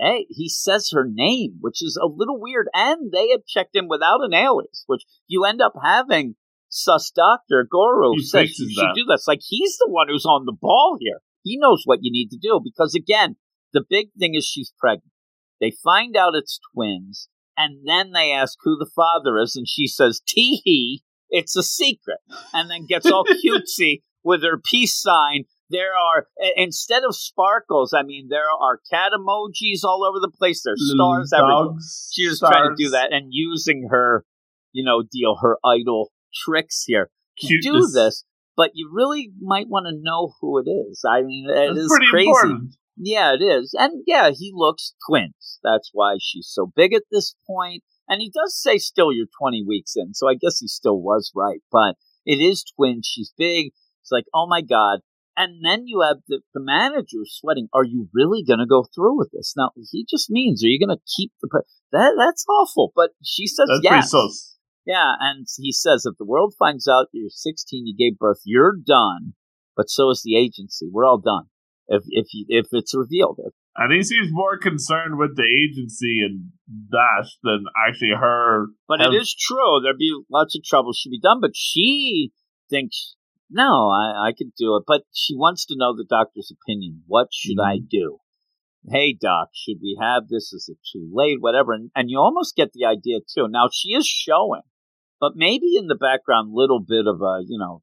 [0.00, 2.68] hey, he says her name, which is a little weird.
[2.72, 6.36] And they had checked in without an alias, which you end up having
[6.68, 9.28] sus doctor Goro he says you should do this.
[9.28, 11.20] Like he's the one who's on the ball here.
[11.46, 13.36] He knows what you need to do because again,
[13.72, 15.12] the big thing is she's pregnant.
[15.60, 19.86] They find out it's twins, and then they ask who the father is, and she
[19.86, 22.18] says, "Tee hee, it's a secret,"
[22.52, 28.02] and then gets all cutesy with her peace sign there are instead of sparkles, I
[28.02, 30.62] mean there are cat emojis all over the place.
[30.64, 31.74] There's stars everywhere.
[32.12, 32.52] She was stars.
[32.52, 34.24] trying to do that and using her,
[34.72, 36.12] you know, deal her idol
[36.44, 38.24] tricks here to do this.
[38.56, 41.04] But you really might want to know who it is.
[41.06, 42.28] I mean, it That's is crazy.
[42.28, 42.76] Important.
[42.96, 43.74] Yeah, it is.
[43.78, 45.60] And yeah, he looks twins.
[45.62, 47.82] That's why she's so big at this point.
[48.08, 50.14] And he does say still you're 20 weeks in.
[50.14, 51.60] So I guess he still was right.
[51.70, 53.10] But it is twins.
[53.12, 53.72] She's big.
[54.02, 55.00] It's like, oh my God.
[55.36, 57.68] And then you have the, the manager sweating.
[57.74, 59.52] Are you really going to go through with this?
[59.54, 61.62] Now, he just means, are you going to keep the.
[61.92, 62.92] That That's awful.
[62.96, 64.55] But she says that's yes.
[64.86, 65.14] Yeah.
[65.20, 69.34] And he says, if the world finds out you're 16, you gave birth, you're done.
[69.76, 70.88] But so is the agency.
[70.90, 71.44] We're all done.
[71.88, 73.38] If if you, if it's revealed.
[73.76, 76.50] And he seems more concerned with the agency and
[76.88, 78.68] that than actually her.
[78.88, 79.80] But it is true.
[79.82, 81.40] There'd be lots of trouble should be done.
[81.40, 82.32] But she
[82.70, 83.16] thinks
[83.50, 84.84] no, I, I could do it.
[84.86, 87.02] But she wants to know the doctor's opinion.
[87.06, 87.70] What should mm-hmm.
[87.70, 88.18] I do?
[88.88, 90.52] Hey, doc, should we have this?
[90.52, 91.38] Is it too late?
[91.40, 91.72] Whatever.
[91.72, 93.48] And, and you almost get the idea, too.
[93.48, 94.62] Now, she is showing,
[95.20, 97.82] but maybe in the background, little bit of a, you know,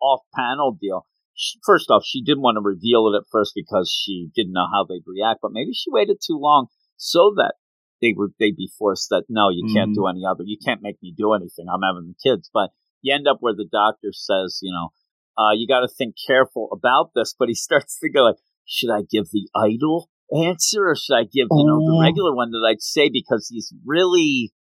[0.00, 1.06] off panel deal.
[1.34, 4.66] She, first off, she didn't want to reveal it at first because she didn't know
[4.72, 7.54] how they'd react, but maybe she waited too long so that
[8.00, 9.74] they were they'd be forced that no, you mm-hmm.
[9.74, 10.44] can't do any other.
[10.44, 11.66] You can't make me do anything.
[11.72, 12.70] I'm having the kids, but
[13.02, 14.90] you end up where the doctor says, you know,
[15.38, 17.34] uh, you got to think careful about this.
[17.38, 21.24] But he starts to go like, should I give the idol answer or should I
[21.24, 22.00] give, you know, the oh.
[22.00, 24.52] regular one that I'd say because he's really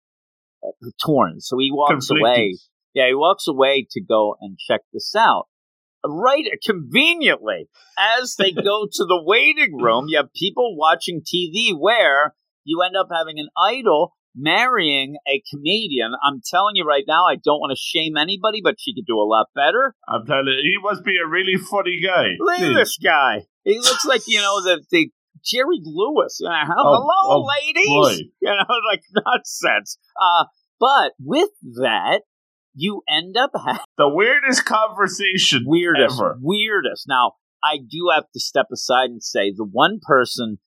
[0.63, 1.39] Uh, torn.
[1.39, 2.21] So he walks Conflicted.
[2.21, 2.57] away.
[2.93, 5.47] Yeah, he walks away to go and check this out.
[6.05, 7.67] Right, conveniently,
[7.97, 12.95] as they go to the waiting room, you have people watching TV where you end
[12.95, 16.13] up having an idol marrying a comedian.
[16.23, 19.17] I'm telling you right now, I don't want to shame anybody, but she could do
[19.17, 19.95] a lot better.
[20.07, 22.35] I'm telling you, he must be a really funny guy.
[22.39, 23.47] Look at this guy.
[23.63, 25.11] He looks like, you know, the, the
[25.43, 26.39] Jerry Lewis.
[26.45, 27.87] Uh, hello, oh, ladies.
[27.87, 28.29] Boy.
[28.41, 29.97] You know, like nonsense.
[30.19, 30.45] Uh,
[30.79, 31.49] but with
[31.81, 32.21] that,
[32.73, 36.37] you end up having the weirdest conversation weirdest, ever.
[36.41, 37.05] Weirdest.
[37.07, 40.57] Now, I do have to step aside and say the one person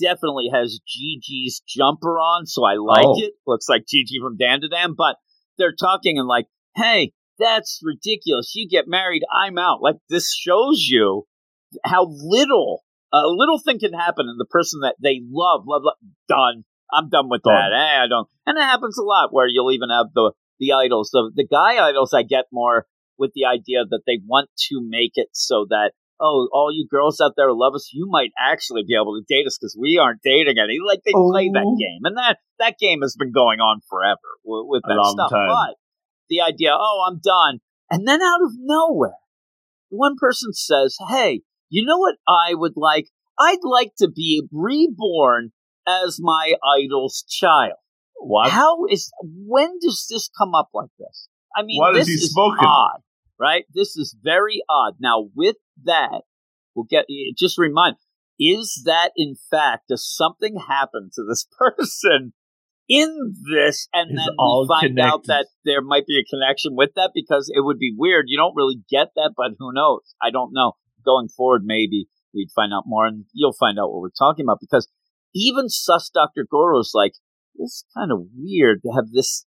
[0.00, 3.14] definitely has Jiji's jumper on, so I like oh.
[3.18, 3.34] it.
[3.46, 5.16] Looks like Gigi from Dandadan, but
[5.58, 8.52] they're talking and like, hey, that's ridiculous.
[8.54, 9.82] You get married, I'm out.
[9.82, 11.26] Like this shows you
[11.84, 15.98] how little a little thing can happen and the person that they love, love, love
[16.28, 16.64] done.
[16.92, 17.54] I'm done with done.
[17.54, 17.72] that.
[17.72, 18.28] Eh, I don't.
[18.46, 21.10] And it happens a lot where you'll even have the the idols.
[21.12, 22.86] The the guy idols I get more
[23.18, 27.20] with the idea that they want to make it so that oh, all you girls
[27.20, 30.20] out there love us, you might actually be able to date us because we aren't
[30.22, 30.78] dating any.
[30.84, 31.30] Like they oh.
[31.30, 31.76] play that oh.
[31.76, 35.30] game, and that that game has been going on forever with, with that stuff.
[35.30, 35.48] Time.
[35.48, 35.76] But
[36.28, 39.18] the idea, oh, I'm done, and then out of nowhere,
[39.88, 43.06] one person says, "Hey, you know what I would like?
[43.38, 45.52] I'd like to be reborn
[45.86, 47.74] as my idol's child."
[48.16, 48.50] What?
[48.50, 49.10] How is?
[49.22, 51.28] When does this come up like this?
[51.56, 53.00] I mean, what this is he is odd,
[53.38, 53.64] right?
[53.74, 54.94] This is very odd.
[55.00, 56.22] Now, with that,
[56.74, 57.96] we'll get eh, just remind:
[58.38, 62.32] is that in fact does something happen to this person
[62.88, 65.12] in this, and it's then we find connected.
[65.12, 68.24] out that there might be a connection with that because it would be weird.
[68.28, 70.14] You don't really get that, but who knows?
[70.20, 70.72] I don't know.
[71.04, 74.58] Going forward, maybe we'd find out more, and you'll find out what we're talking about
[74.60, 74.88] because
[75.34, 76.46] even sus Dr.
[76.50, 77.12] Goro's like,
[77.56, 79.46] it's kind of weird to have this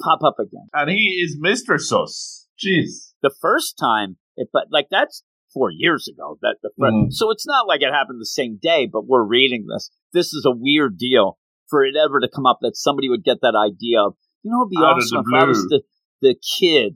[0.00, 0.68] pop up again.
[0.72, 1.78] And he is Mr.
[1.78, 2.46] Sus.
[2.62, 3.12] Jeez.
[3.22, 6.38] The first time, it, but like that's four years ago.
[6.42, 7.06] That the first, mm.
[7.12, 8.88] so it's not like it happened the same day.
[8.90, 9.90] But we're reading this.
[10.12, 11.38] This is a weird deal
[11.68, 14.62] for it ever to come up that somebody would get that idea of you know
[14.62, 15.82] it'd be Out awesome if I was the
[16.20, 16.94] the kid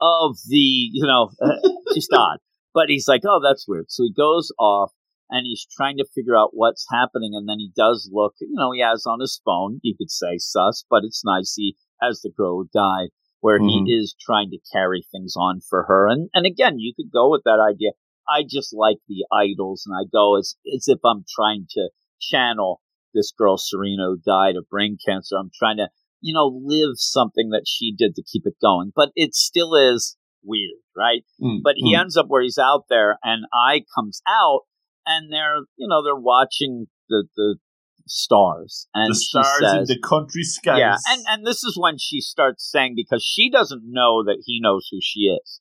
[0.00, 1.56] of the you know uh,
[1.94, 2.38] just odd.
[2.72, 3.86] But he's like, oh, that's weird.
[3.88, 4.92] So he goes off
[5.30, 7.32] and he's trying to figure out what's happening.
[7.34, 10.38] And then he does look, you know, he has on his phone, you could say
[10.38, 11.54] sus, but it's nice.
[11.56, 13.08] He has the girl die
[13.40, 13.86] where mm-hmm.
[13.86, 16.08] he is trying to carry things on for her.
[16.08, 17.90] And, and again, you could go with that idea.
[18.28, 22.80] I just like the idols and I go as, as if I'm trying to channel
[23.14, 25.36] this girl, Sarina, who died of brain cancer.
[25.36, 25.88] I'm trying to,
[26.20, 30.16] you know, live something that she did to keep it going, but it still is
[30.44, 31.22] weird, right?
[31.40, 31.62] Mm-hmm.
[31.62, 32.00] But he mm.
[32.00, 34.62] ends up where he's out there and Ai comes out
[35.06, 37.56] and they're you know they're watching the the
[38.06, 40.78] stars and the stars says, in the country skies.
[40.78, 44.60] Yeah, and and this is when she starts saying because she doesn't know that he
[44.60, 45.60] knows who she is.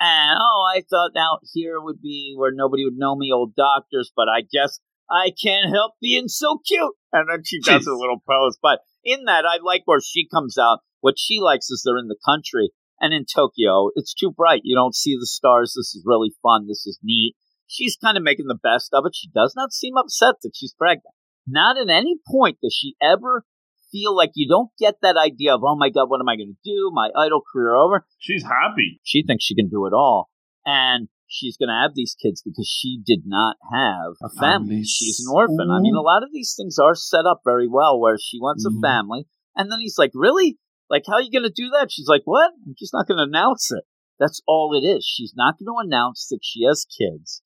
[0.00, 4.10] And oh, I thought out here would be where nobody would know me, old doctors,
[4.16, 6.94] but I guess I can't help being so cute.
[7.12, 7.92] And then she does Jeez.
[7.92, 8.56] a little pose.
[8.62, 10.78] But in that, I like where she comes out.
[11.00, 13.90] What she likes is they're in the country and in Tokyo.
[13.94, 14.62] It's too bright.
[14.64, 15.74] You don't see the stars.
[15.76, 16.66] This is really fun.
[16.66, 17.34] This is neat
[17.70, 19.14] she's kind of making the best of it.
[19.14, 21.14] She does not seem upset that she's pregnant.
[21.46, 23.44] Not at any point does she ever
[23.90, 26.54] feel like you don't get that idea of, oh my God, what am I going
[26.54, 26.90] to do?
[26.92, 28.04] My idol career over.
[28.18, 29.00] She's happy.
[29.04, 30.28] She thinks she can do it all.
[30.66, 34.84] And she's going to have these kids because she did not have a family.
[34.84, 35.70] She's an orphan.
[35.72, 38.66] I mean, a lot of these things are set up very well where she wants
[38.66, 38.78] mm-hmm.
[38.78, 39.26] a family.
[39.56, 40.58] And then he's like, really?
[40.90, 41.90] Like, how are you going to do that?
[41.90, 42.50] She's like, what?
[42.66, 43.84] I'm just not going to announce it.
[44.18, 45.06] That's all it is.
[45.06, 47.42] She's not going to announce that she has kids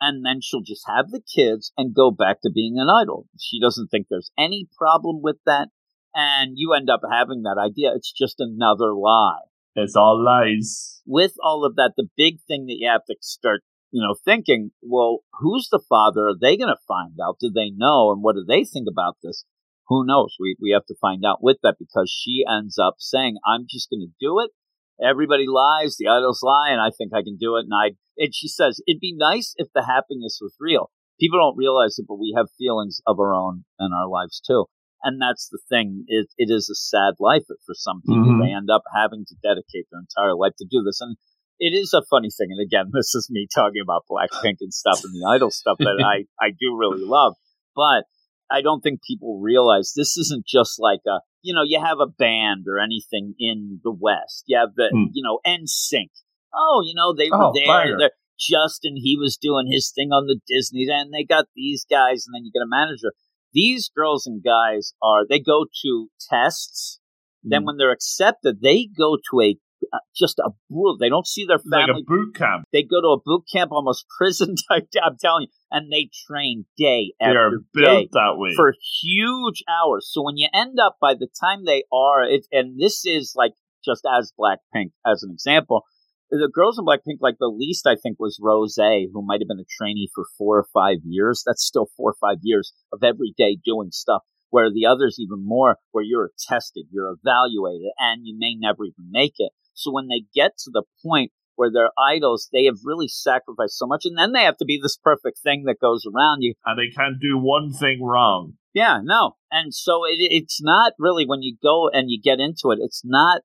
[0.00, 3.26] and then she'll just have the kids and go back to being an idol.
[3.40, 5.68] She doesn't think there's any problem with that.
[6.14, 7.92] And you end up having that idea.
[7.94, 9.46] It's just another lie.
[9.74, 11.02] It's all lies.
[11.06, 14.70] With all of that, the big thing that you have to start, you know, thinking,
[14.82, 16.28] well, who's the father?
[16.28, 17.36] Are they going to find out?
[17.40, 18.12] Do they know?
[18.12, 19.44] And what do they think about this?
[19.88, 20.36] Who knows?
[20.38, 23.90] We, we have to find out with that because she ends up saying, I'm just
[23.90, 24.50] going to do it
[25.02, 27.66] everybody lies, the idols lie, and I think I can do it.
[27.70, 30.90] And I, and she says, it'd be nice if the happiness was real.
[31.20, 34.66] People don't realize it, but we have feelings of our own in our lives too.
[35.02, 36.04] And that's the thing.
[36.08, 38.34] It, it is a sad life for some people.
[38.34, 38.42] Mm-hmm.
[38.42, 41.00] They end up having to dedicate their entire life to do this.
[41.00, 41.16] And
[41.58, 42.50] it is a funny thing.
[42.50, 46.02] And again, this is me talking about Blackpink and stuff and the idol stuff that
[46.04, 47.34] I, I do really love.
[47.74, 48.10] But
[48.50, 52.06] I don't think people realize this isn't just like a, you know, you have a
[52.06, 54.44] band or anything in the West.
[54.46, 55.10] You have the, hmm.
[55.12, 56.10] you know, NSYNC.
[56.54, 58.10] Oh, you know, they were oh, there.
[58.38, 62.34] Justin, he was doing his thing on the Disney, and they got these guys, and
[62.34, 63.12] then you get a manager.
[63.52, 67.00] These girls and guys are, they go to tests.
[67.42, 67.66] Then hmm.
[67.66, 69.56] when they're accepted, they go to a
[70.16, 70.98] just a brutal.
[70.98, 71.94] They don't see their family.
[71.94, 72.64] Like a boot camp.
[72.72, 74.88] They go to a boot camp, almost prison type.
[75.02, 80.08] I'm telling you, and they train day they after day that way for huge hours.
[80.10, 83.52] So when you end up by the time they are, it, and this is like
[83.84, 85.84] just as Blackpink as an example.
[86.30, 89.60] The girls in Blackpink, like the least I think was Rose, who might have been
[89.60, 91.42] a trainee for four or five years.
[91.46, 95.44] That's still four or five years of every day doing stuff where the others even
[95.44, 99.52] more, where you're tested, you're evaluated, and you may never even make it.
[99.78, 103.86] So when they get to the point where they're idols, they have really sacrificed so
[103.86, 106.54] much, and then they have to be this perfect thing that goes around you.
[106.64, 108.54] And they can't do one thing wrong.
[108.74, 109.36] Yeah, no.
[109.50, 113.02] And so it, it's not really when you go and you get into it, it's
[113.04, 113.42] not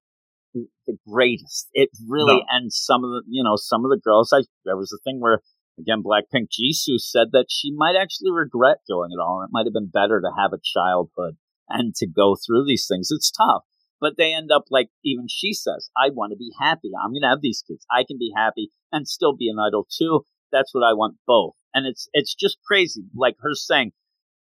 [0.54, 1.70] the greatest.
[1.74, 2.44] It really, no.
[2.52, 5.20] and some of the, you know, some of the girls, I, there was a thing
[5.20, 5.40] where,
[5.80, 9.44] again, Blackpink Jisoo said that she might actually regret doing it all.
[9.44, 11.38] It might have been better to have a childhood
[11.70, 13.10] and to go through these things.
[13.10, 13.64] It's tough.
[14.04, 16.92] But they end up like even she says, I want to be happy.
[17.02, 17.86] I'm going to have these kids.
[17.90, 20.26] I can be happy and still be an idol too.
[20.52, 21.54] That's what I want both.
[21.74, 23.06] And it's it's just crazy.
[23.16, 23.92] Like her saying,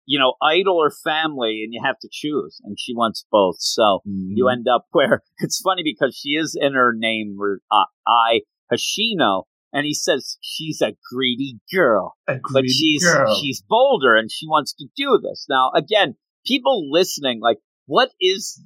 [0.05, 2.59] you know, idol or family, and you have to choose.
[2.65, 3.55] And she wants both.
[3.59, 4.33] So Mm-hmm.
[4.37, 7.37] you end up where it's funny because she is in her name,
[7.71, 8.41] uh, Ai
[8.71, 13.39] Hoshino, and he says she's a greedy girl, A but she's girl.
[13.39, 15.45] she's bolder and she wants to do this.
[15.49, 18.61] Now, again, people listening, like, what is?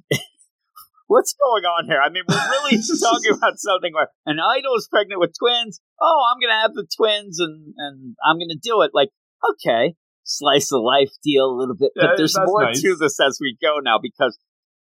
[1.08, 2.00] What's going on here?
[2.04, 5.80] I mean, we're really talking about something where an idol is pregnant with twins.
[6.00, 8.92] Oh, I'm going to have the twins and, and I'm going to do it.
[8.92, 9.08] Like,
[9.40, 12.82] okay, slice of life deal a little bit, Yeah, but there's more nice.
[12.82, 14.38] to this as we go now because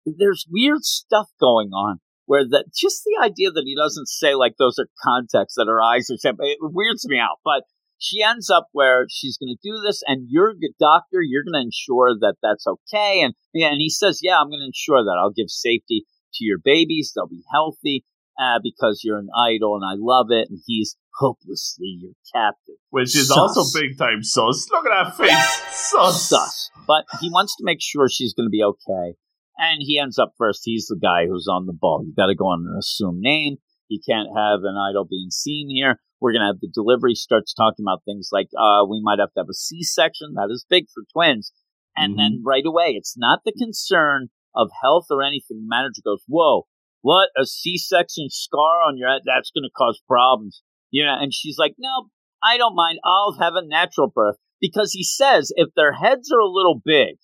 [0.05, 4.55] there's weird stuff going on where that just the idea that he doesn't say like
[4.57, 7.37] those are contexts that her eyes are set, it weirds me out.
[7.43, 7.63] But
[8.03, 11.21] she ends up where she's going to do this, and you're a good doctor.
[11.21, 13.21] You're going to ensure that that's okay.
[13.23, 16.43] And yeah, and he says, yeah, I'm going to ensure that I'll give safety to
[16.43, 17.13] your babies.
[17.15, 18.03] They'll be healthy
[18.37, 20.49] uh, because you're an idol, and I love it.
[20.49, 22.75] And he's hopelessly your captive.
[22.89, 23.37] Which is Sus.
[23.37, 24.67] also big time sus.
[24.69, 25.61] Look at that face.
[25.71, 26.29] Sus.
[26.29, 26.71] sus.
[26.85, 29.15] But he wants to make sure she's going to be okay.
[29.57, 30.63] And he ends up first.
[30.65, 32.03] He's the guy who's on the ball.
[32.05, 33.57] You got to go on an assumed name.
[33.87, 35.99] You can't have an idol being seen here.
[36.23, 39.33] We're going to have the delivery starts talking about things like uh, we might have
[39.33, 40.35] to have a C section.
[40.35, 41.51] That is big for twins.
[41.97, 45.57] And then right away, it's not the concern of health or anything.
[45.59, 46.65] The manager goes, Whoa,
[47.01, 47.27] what?
[47.37, 49.23] A C section scar on your head?
[49.25, 50.63] That's going to cause problems.
[50.91, 52.07] You know, and she's like, No,
[52.41, 52.99] I don't mind.
[53.03, 57.17] I'll have a natural birth because he says if their heads are a little big,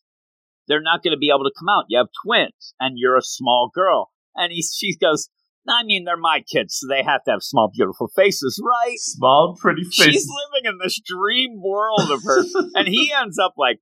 [0.67, 1.85] they're not going to be able to come out.
[1.87, 4.11] You have twins, and you're a small girl.
[4.35, 5.29] And he, she goes,
[5.67, 8.97] I mean, they're my kids, so they have to have small, beautiful faces, right?
[8.97, 10.05] Small, pretty face.
[10.05, 13.79] She's living in this dream world of hers, and he ends up like,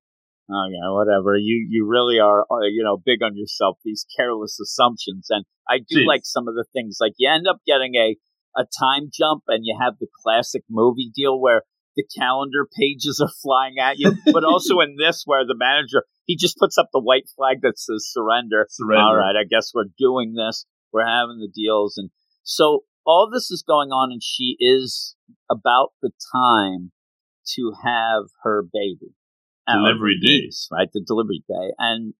[0.50, 1.38] oh yeah, whatever.
[1.38, 3.78] You you really are, uh, you know, big on yourself.
[3.86, 6.08] These careless assumptions, and I do Jeez.
[6.08, 6.98] like some of the things.
[7.00, 8.16] Like you end up getting a
[8.56, 11.62] a time jump, and you have the classic movie deal where
[11.96, 16.36] the calendar pages are flying at you, but also in this where the manager he
[16.36, 18.68] just puts up the white flag that says surrender.
[18.70, 19.02] Surrender.
[19.02, 20.66] All right, I guess we're doing this.
[20.92, 22.10] We're having the deals, and
[22.44, 25.16] so all this is going on, and she is
[25.50, 26.92] about the time
[27.56, 29.14] to have her baby.
[29.70, 30.50] Delivery day.
[30.72, 30.88] right?
[30.94, 32.14] The delivery day, and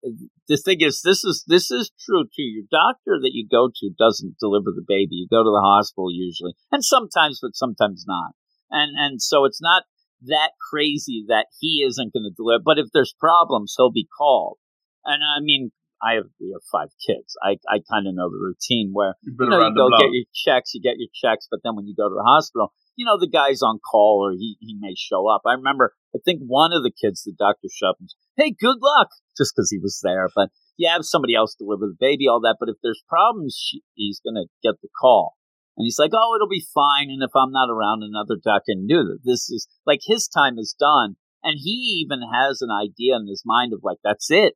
[0.50, 2.44] the thing is, this is this is true too.
[2.44, 5.16] Your doctor that you go to doesn't deliver the baby.
[5.16, 8.32] You go to the hospital usually, and sometimes, but sometimes not.
[8.70, 9.84] And and so it's not
[10.26, 12.64] that crazy that he isn't going to deliver.
[12.66, 14.58] But if there's problems, he'll be called.
[15.06, 15.72] And I mean,
[16.02, 17.36] I have we have five kids.
[17.42, 20.74] I I kind of know the routine where you know, you go get your checks,
[20.74, 23.30] you get your checks, but then when you go to the hospital, you know, the
[23.30, 25.42] guy's on call or he, he may show up.
[25.46, 27.72] I remember, I think one of the kids, the doctor and
[28.10, 30.28] said, Hey, good luck, just because he was there.
[30.36, 32.58] But you have somebody else deliver the baby, all that.
[32.60, 35.36] But if there's problems, she, he's going to get the call.
[35.78, 37.10] And he's like, Oh, it'll be fine.
[37.10, 39.20] And if I'm not around, another doctor can do that.
[39.24, 41.16] This is like his time is done.
[41.44, 44.56] And he even has an idea in his mind of like, that's it.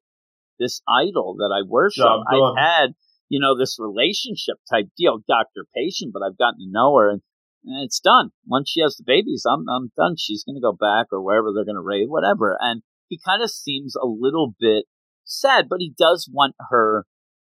[0.62, 2.56] This idol that I worship, Job done.
[2.56, 2.90] I've had
[3.32, 7.22] you know, this relationship type deal, doctor patient, but I've gotten to know her and,
[7.64, 8.32] and it's done.
[8.46, 10.16] Once she has the babies, I'm, I'm done.
[10.18, 12.58] She's going to go back or wherever they're going to raise, whatever.
[12.60, 14.84] And he kind of seems a little bit
[15.24, 17.06] sad, but he does want her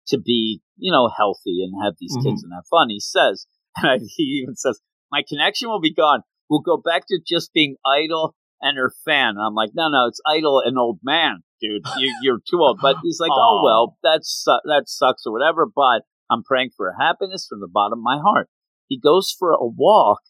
[0.09, 2.29] to be, you know, healthy and have these mm-hmm.
[2.29, 2.89] kids and have fun.
[2.91, 3.47] He says,
[3.77, 4.81] and I, he even says,
[5.13, 6.23] my connection will be gone.
[6.51, 9.37] We'll go back to just being idol and her fan.
[9.37, 11.83] And I'm like, no, no, it's idle and old man, dude.
[11.99, 12.79] You, you're too old.
[12.81, 15.67] But he's like, oh well, that's su- that sucks or whatever.
[15.67, 18.49] But I'm praying for happiness from the bottom of my heart.
[18.89, 20.21] He goes for a walk.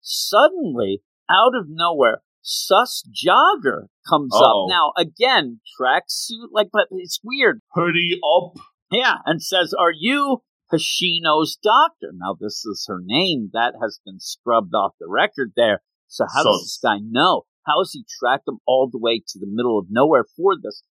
[0.00, 4.44] Suddenly, out of nowhere, sus jogger comes Uh-oh.
[4.44, 4.54] up.
[4.54, 4.66] Oh.
[4.68, 7.60] Now again, tracksuit, like, but it's weird.
[7.74, 8.54] Hoodie up.
[8.90, 12.12] Yeah, and says, Are you Hoshino's doctor?
[12.14, 13.50] Now, this is her name.
[13.52, 15.80] That has been scrubbed off the record there.
[16.06, 17.42] So, how does this guy know?
[17.66, 20.82] How has he tracked him all the way to the middle of nowhere for this?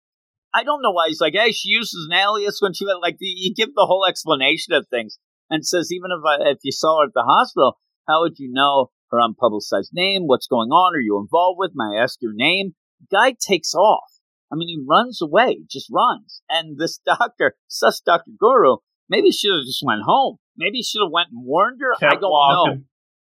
[0.53, 3.17] I don't know why he's like, Hey, she uses an alias when she went, like,
[3.19, 5.17] you give the whole explanation of things
[5.49, 8.51] and says, Even if, I, if you saw her at the hospital, how would you
[8.51, 10.24] know her unpublicized name?
[10.26, 10.95] What's going on?
[10.95, 11.71] Are you involved with?
[11.76, 12.76] May I ask your name?
[13.11, 14.09] Guy takes off.
[14.51, 16.41] I mean, he runs away, just runs.
[16.49, 18.32] And this doctor, sus Dr.
[18.39, 20.38] Goro, maybe should have just went home.
[20.57, 21.93] Maybe he should have went and warned her.
[22.07, 22.32] I don't
[22.67, 22.84] know.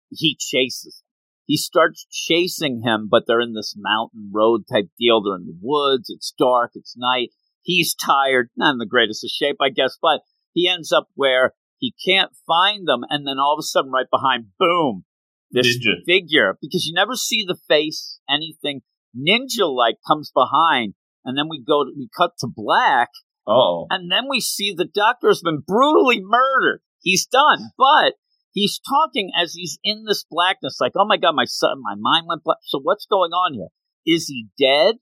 [0.09, 1.03] He chases.
[1.45, 5.21] He starts chasing him, but they're in this mountain road type deal.
[5.21, 6.09] They're in the woods.
[6.09, 6.71] It's dark.
[6.75, 7.29] It's night.
[7.63, 10.21] He's tired, not in the greatest of shape, I guess, but
[10.53, 13.01] he ends up where he can't find them.
[13.09, 15.05] And then all of a sudden, right behind, boom,
[15.51, 16.03] this Ninja.
[16.05, 18.81] figure, because you never see the face, anything
[19.15, 20.93] ninja like comes behind.
[21.25, 23.09] And then we go, to, we cut to black,
[23.47, 23.87] Oh.
[23.89, 26.81] and then we see the doctor has been brutally murdered.
[27.01, 28.13] He's done, but
[28.53, 32.25] he's talking as he's in this blackness, like, oh my god, my son, my mind
[32.27, 32.57] went black.
[32.63, 33.67] So what's going on here?
[34.05, 34.95] Is he dead?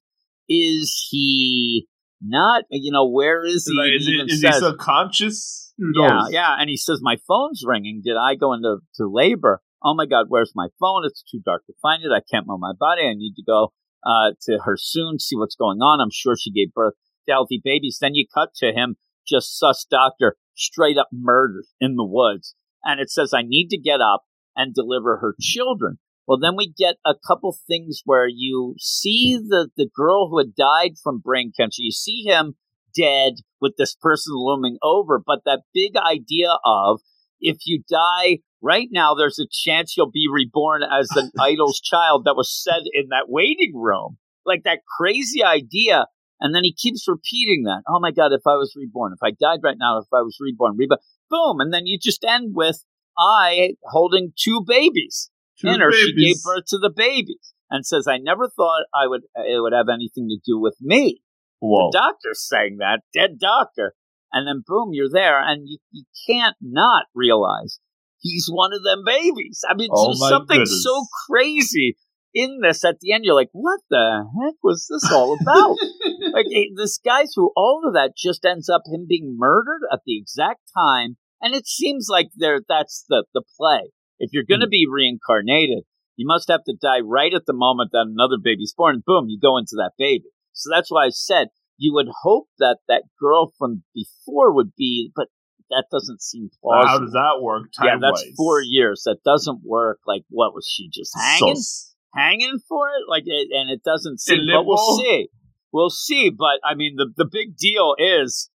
[0.47, 1.88] Is he
[2.22, 2.64] not?
[2.70, 3.78] You know, where is he?
[3.78, 5.74] Like, is, he is says- he subconscious?
[5.78, 6.56] Yeah, yeah.
[6.60, 8.02] And he says, My phone's ringing.
[8.04, 9.62] Did I go into to labor?
[9.84, 11.06] Oh my God, where's my phone?
[11.06, 12.12] It's too dark to find it.
[12.14, 13.04] I can't move my body.
[13.04, 13.72] I need to go
[14.06, 16.02] uh, to her soon, see what's going on.
[16.02, 16.95] I'm sure she gave birth
[17.28, 17.97] to healthy babies.
[18.02, 18.97] Then you cut to him,
[19.28, 22.56] just sus doctor, straight up murdered in the woods.
[22.84, 24.24] And it says, I need to get up
[24.56, 26.00] and deliver her children.
[26.28, 30.54] Well, then we get a couple things where you see the, the girl who had
[30.54, 31.82] died from brain cancer.
[31.82, 32.56] You see him
[32.96, 37.02] dead with this person looming over, but that big idea of
[37.40, 42.26] if you die right now, there's a chance you'll be reborn as an idol's child
[42.26, 44.18] that was said in that waiting room.
[44.46, 46.08] Like that crazy idea.
[46.40, 47.82] And then he keeps repeating that.
[47.88, 50.38] Oh my God, if I was reborn, if I died right now, if I was
[50.40, 51.00] reborn, reborn,
[51.30, 51.60] boom.
[51.60, 52.84] And then you just end with
[53.18, 55.92] Ai holding two babies Two in her.
[55.92, 59.74] She gave birth to the babies and says, I never thought I would, it would
[59.74, 61.22] have anything to do with me
[61.60, 61.90] Whoa.
[61.92, 63.94] the doctor's saying that, dead doctor.
[64.32, 67.80] And then boom, you're there, and you, you can't not realize
[68.20, 69.62] he's one of them babies.
[69.68, 70.84] I mean, Oh there's something goodness.
[70.84, 71.98] so crazy
[72.34, 73.26] in this at the end.
[73.26, 75.78] You're like, what the heck was this all about?
[76.34, 80.18] like, this guy through all of that just ends up him being murdered at the
[80.18, 81.18] exact time.
[81.42, 83.92] And it seems like there that's the, the play.
[84.20, 84.72] If you're going to hmm.
[84.72, 85.84] be reincarnated,
[86.18, 89.02] you must have to die right at the moment that another baby's born.
[89.06, 90.26] Boom, you go into that baby.
[90.52, 95.12] So that's why I said you would hope that that girl from before would be,
[95.16, 95.28] but
[95.70, 96.88] that doesn't seem plausible.
[96.88, 97.70] How does that work?
[97.82, 99.04] yeah, that's four years.
[99.06, 100.00] That doesn't work.
[100.06, 101.96] Like, what was she just hanging, Sus.
[102.14, 103.08] hanging for it?
[103.08, 104.48] Like, it, and it doesn't seem.
[104.52, 105.30] But we'll see.
[105.72, 106.30] We'll see.
[106.30, 108.49] But I mean, the the big deal is,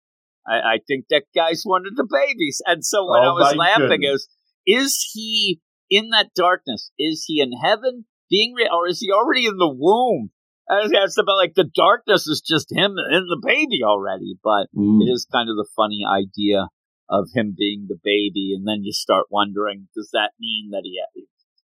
[0.46, 2.60] I, I think that guy's one of the babies.
[2.66, 4.22] And so when Oh, I was laughing, goodness.
[4.66, 5.60] is is he
[5.90, 6.90] in that darkness?
[6.98, 10.30] Is he in heaven being, re- or is he already in the womb?
[10.70, 14.68] I was asked about like the darkness is just him and the baby already, but
[14.74, 15.02] Mm.
[15.02, 16.68] it is kind of the funny idea
[17.10, 20.98] of him being the baby, and then you start wondering, does that mean that he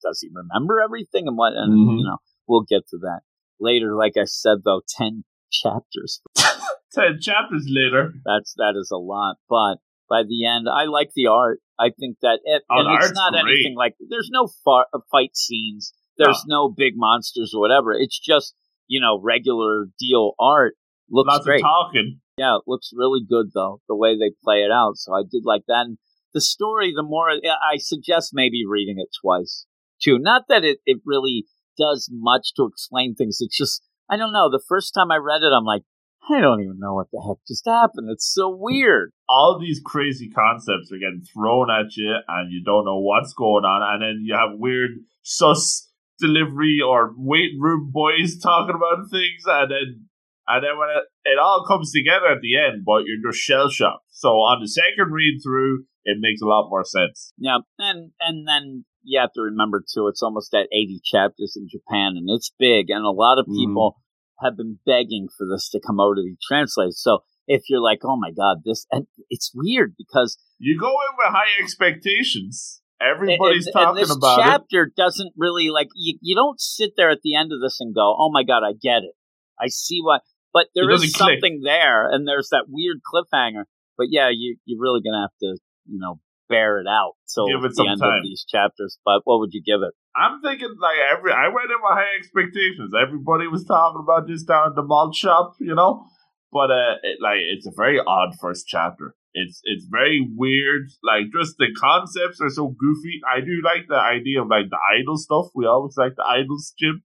[0.02, 1.52] does he remember everything and what?
[1.54, 1.98] And Mhm.
[1.98, 3.20] you know, we'll get to that
[3.60, 3.94] later.
[3.96, 5.24] Like I said, though, ten
[5.62, 6.20] chapters.
[6.92, 8.12] Ten chapters later.
[8.24, 9.76] That's that is a lot, but
[10.08, 11.60] by the end, I like the art.
[11.78, 13.42] I think that it, Oh, and it's not great.
[13.54, 15.92] anything like there's no far, uh, fight scenes.
[16.16, 16.68] There's no.
[16.68, 17.92] big monsters or whatever.
[17.92, 18.54] It's just
[18.86, 20.74] you know regular deal art.
[21.10, 21.60] Looks Lots great.
[21.60, 22.20] of talking.
[22.36, 24.96] Yeah, it looks really good though the way they play it out.
[24.96, 25.86] So I did like that.
[25.86, 25.98] And
[26.32, 29.66] the story, the more I suggest maybe reading it twice
[30.02, 30.18] too.
[30.20, 31.44] Not that it it really
[31.76, 33.38] does much to explain things.
[33.40, 34.50] It's just I don't know.
[34.50, 35.82] The first time I read it, I'm like,
[36.30, 38.08] I don't even know what the heck just happened.
[38.10, 39.12] It's so weird.
[39.28, 43.64] All these crazy concepts are getting thrown at you, and you don't know what's going
[43.64, 43.82] on.
[43.82, 44.90] And then you have weird
[45.22, 50.08] sus delivery or waiting room boys talking about things, and then
[50.46, 53.68] and then when it, it all comes together at the end, but you're just shell
[53.68, 54.04] shocked.
[54.10, 57.32] So on the second read through, it makes a lot more sense.
[57.36, 61.68] Yeah, and and then you have to remember too, it's almost at 80 chapters in
[61.70, 63.54] Japan, and it's big, and a lot of Mhm.
[63.56, 63.96] people
[64.40, 66.94] have been begging for this to come over to be translated.
[66.96, 71.16] So if you're like, oh my god, this, and it's weird because You go in
[71.18, 72.80] with high expectations.
[73.00, 74.42] Everybody's and, and talking this about it.
[74.44, 77.94] chapter doesn't really like you, you don't sit there at the end of this and
[77.94, 79.12] go, oh my god, I get it,
[79.60, 81.34] I see what, but there is doesn't click.
[81.34, 83.64] something there, and there's that weird cliffhanger.
[83.98, 87.64] But yeah, you you're really gonna have to you know bear it out till Give
[87.64, 88.18] it the some end time.
[88.18, 88.98] of these chapters.
[89.04, 89.94] But what would you give it?
[90.16, 92.92] I'm thinking like every I went in with high expectations.
[92.94, 96.06] Everybody was talking about this down at the malt shop, you know.
[96.52, 99.14] But uh, it, like it's a very odd first chapter.
[99.32, 100.88] It's it's very weird.
[101.02, 103.20] Like just the concepts are so goofy.
[103.26, 105.46] I do like the idea of like the idol stuff.
[105.54, 107.02] We always like the idols, Jim.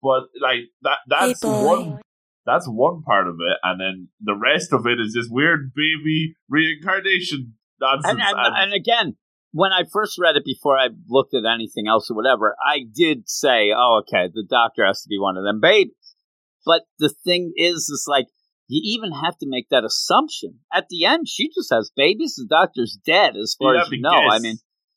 [0.00, 1.98] But like that that's Hey, one
[2.46, 6.34] that's one part of it, and then the rest of it is this weird baby
[6.48, 8.18] reincarnation nonsense.
[8.18, 9.16] And, and, and- again,
[9.52, 13.28] when I first read it before I looked at anything else or whatever, I did
[13.28, 15.94] say, "Oh, okay, the doctor has to be one of them babies."
[16.66, 18.26] But the thing is, is like
[18.66, 20.60] you even have to make that assumption.
[20.72, 22.34] At the end, she just has babies.
[22.36, 24.10] The doctor's dead, as far You as you know.
[24.10, 24.56] I mean,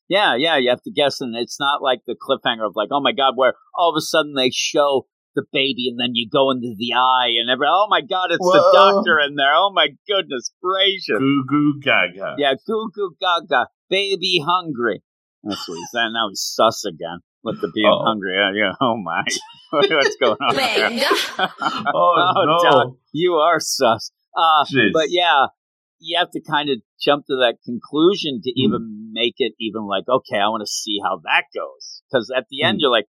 [0.10, 3.02] yeah, yeah, you have to guess, and it's not like the cliffhanger of like, "Oh
[3.02, 5.06] my god," where all of a sudden they show
[5.38, 8.44] the baby and then you go into the eye and every oh my god it's
[8.44, 12.36] the doctor in there oh my goodness gracious Goo goo gaga.
[12.38, 15.04] yeah, goo goo gaga, baby hungry.
[15.44, 16.12] That's what he's saying.
[16.14, 18.04] Now he's sus again with the being Uh-oh.
[18.04, 18.34] hungry.
[18.36, 19.24] Yeah, yeah, oh my.
[19.72, 20.90] What's going on there?
[20.90, 21.06] Venga.
[21.94, 22.70] Oh, no.
[22.70, 24.12] Doc, you are sus.
[24.36, 25.46] Uh, but yeah,
[26.00, 28.60] you have to kind of jump to that conclusion to Hmm.
[28.66, 32.02] even make it even like, okay, I want to see how that goes.
[32.12, 32.82] Because at the end, Hmm.
[32.82, 33.08] you're like,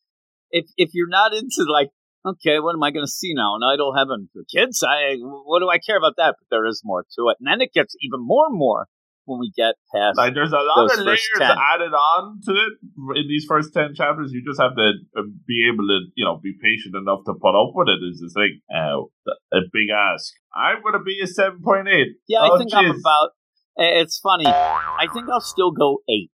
[0.50, 1.88] if if you're not into like,
[2.26, 3.54] okay, what am I going to see now?
[3.54, 4.82] And I don't have any kids.
[4.86, 6.36] I what do I care about that?
[6.38, 8.88] But there is more to it, and then it gets even more and more
[9.24, 10.16] when we get past.
[10.16, 11.42] Like there's a lot of layers 10.
[11.50, 14.30] added on to it in these first ten chapters.
[14.32, 17.54] You just have to uh, be able to, you know, be patient enough to put
[17.58, 17.98] up with it.
[18.06, 18.60] Is the thing.
[18.70, 19.02] Uh,
[19.52, 20.32] a big ask.
[20.54, 22.16] I'm gonna be a seven point eight.
[22.28, 23.30] yeah, I Oh, think I'm about.
[23.78, 24.46] It's funny.
[24.46, 26.30] I think I'll still go eight.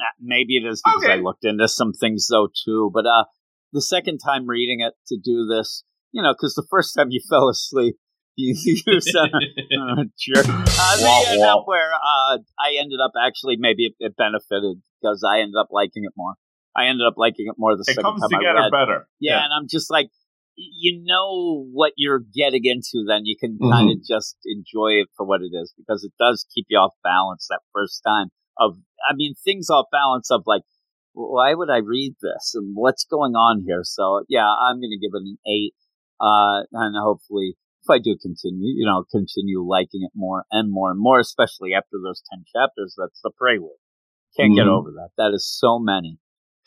[0.00, 2.90] Uh, Maybe it is because I looked into some things though too.
[2.92, 3.24] But uh,
[3.72, 7.20] the second time reading it to do this, you know, because the first time you
[7.30, 7.96] fell asleep,
[8.36, 8.54] you,
[8.86, 10.46] you said, uh, jerk.
[10.48, 14.82] Uh, they Wah, ended up where uh, I ended up actually maybe it, it benefited
[15.00, 16.34] because I ended up liking it more.
[16.76, 18.70] I ended up liking it more the it second comes time I together read.
[18.70, 19.08] better.
[19.18, 20.08] Yeah, and I'm just like,
[20.56, 23.72] you know what you're getting into, then you can Mm-hmm.
[23.72, 26.94] kind of just enjoy it for what it is because it does keep you off
[27.02, 28.28] balance that first time.
[28.58, 28.76] Of,
[29.08, 30.62] I mean, things off balance of like,
[31.12, 33.80] why would I read this and what's going on here?
[33.84, 35.74] So yeah, I'm going to give it an eight,
[36.20, 37.56] uh, and hopefully.
[37.82, 41.72] If I do continue, you know, continue liking it more and more and more, especially
[41.72, 43.70] after those 10 chapters, that's the prelude.
[44.36, 44.78] Can't get Mhm.
[44.78, 45.08] over that.
[45.16, 46.18] That is so many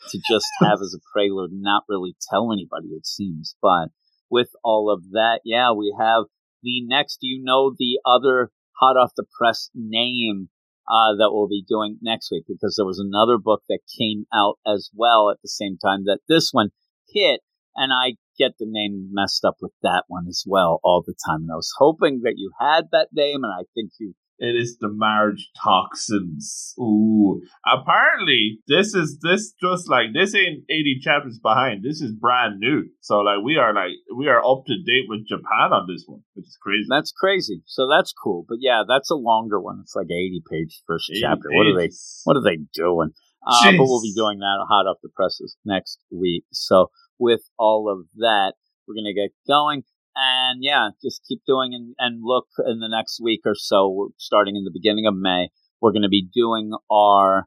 [0.08, 3.54] to just have as a prelude and not really tell anybody, it seems.
[3.62, 3.90] But
[4.28, 6.24] with all of that, yeah, we have
[6.64, 10.48] the next, you know, the other hot off the press name
[10.88, 14.58] uh, that we'll be doing next week because there was another book that came out
[14.66, 16.70] as well at the same time that this one
[17.08, 17.40] hit.
[17.76, 21.42] And I get the name messed up with that one as well all the time.
[21.42, 24.78] And I was hoping that you had that name, and I think you It is
[24.80, 26.74] the marriage toxins.
[26.78, 27.40] Ooh.
[27.64, 31.84] Apparently, this is this just like this ain't eighty chapters behind.
[31.84, 32.84] This is brand new.
[33.00, 36.22] So like we are like we are up to date with Japan on this one,
[36.34, 36.86] which is crazy.
[36.88, 37.62] That's crazy.
[37.66, 38.44] So that's cool.
[38.48, 39.78] But yeah, that's a longer one.
[39.82, 41.48] It's like 80 page first 80 chapter.
[41.50, 41.90] What are they
[42.24, 43.12] what are they doing?
[43.46, 46.44] Uh, but we'll be doing that hot off the presses next week.
[46.50, 48.54] So with all of that,
[48.86, 49.84] we're going to get going.
[50.16, 54.08] And yeah, just keep doing and, and look in the next week or so, we're
[54.18, 55.48] starting in the beginning of May,
[55.80, 57.46] we're going to be doing our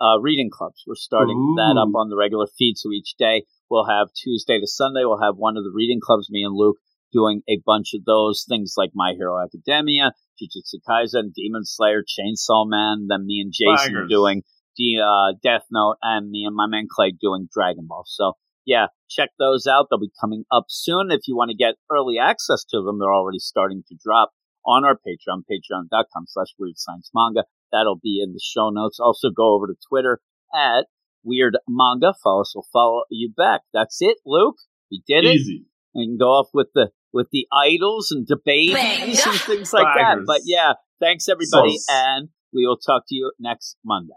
[0.00, 0.82] uh, reading clubs.
[0.86, 2.74] We're starting that up on the regular feed.
[2.76, 6.28] So each day we'll have Tuesday to Sunday, we'll have one of the reading clubs,
[6.30, 6.76] me and Luke
[7.12, 12.68] doing a bunch of those things like My Hero Academia, Jujutsu Kaisen, Demon Slayer, Chainsaw
[12.68, 13.06] Man.
[13.08, 14.10] Then me and Jason Bangers.
[14.10, 14.42] doing
[14.76, 18.04] the uh, Death Note, and me and my man Clay doing Dragon Ball.
[18.06, 18.34] So
[18.68, 19.86] yeah, check those out.
[19.88, 21.10] They'll be coming up soon.
[21.10, 24.32] If you want to get early access to them, they're already starting to drop
[24.66, 27.44] on our Patreon, patreon.com slash weird science manga.
[27.72, 29.00] That'll be in the show notes.
[29.00, 30.20] Also go over to Twitter
[30.54, 30.84] at
[31.24, 32.12] weird manga.
[32.22, 33.62] Follow us, we'll follow you back.
[33.72, 34.56] That's it, Luke.
[34.90, 35.36] We did it.
[35.36, 35.64] Easy.
[35.94, 40.18] We can go off with the with the idols and debates and things like that.
[40.26, 41.86] But yeah, thanks everybody, Sus.
[41.90, 44.12] and we will talk to you next Monday.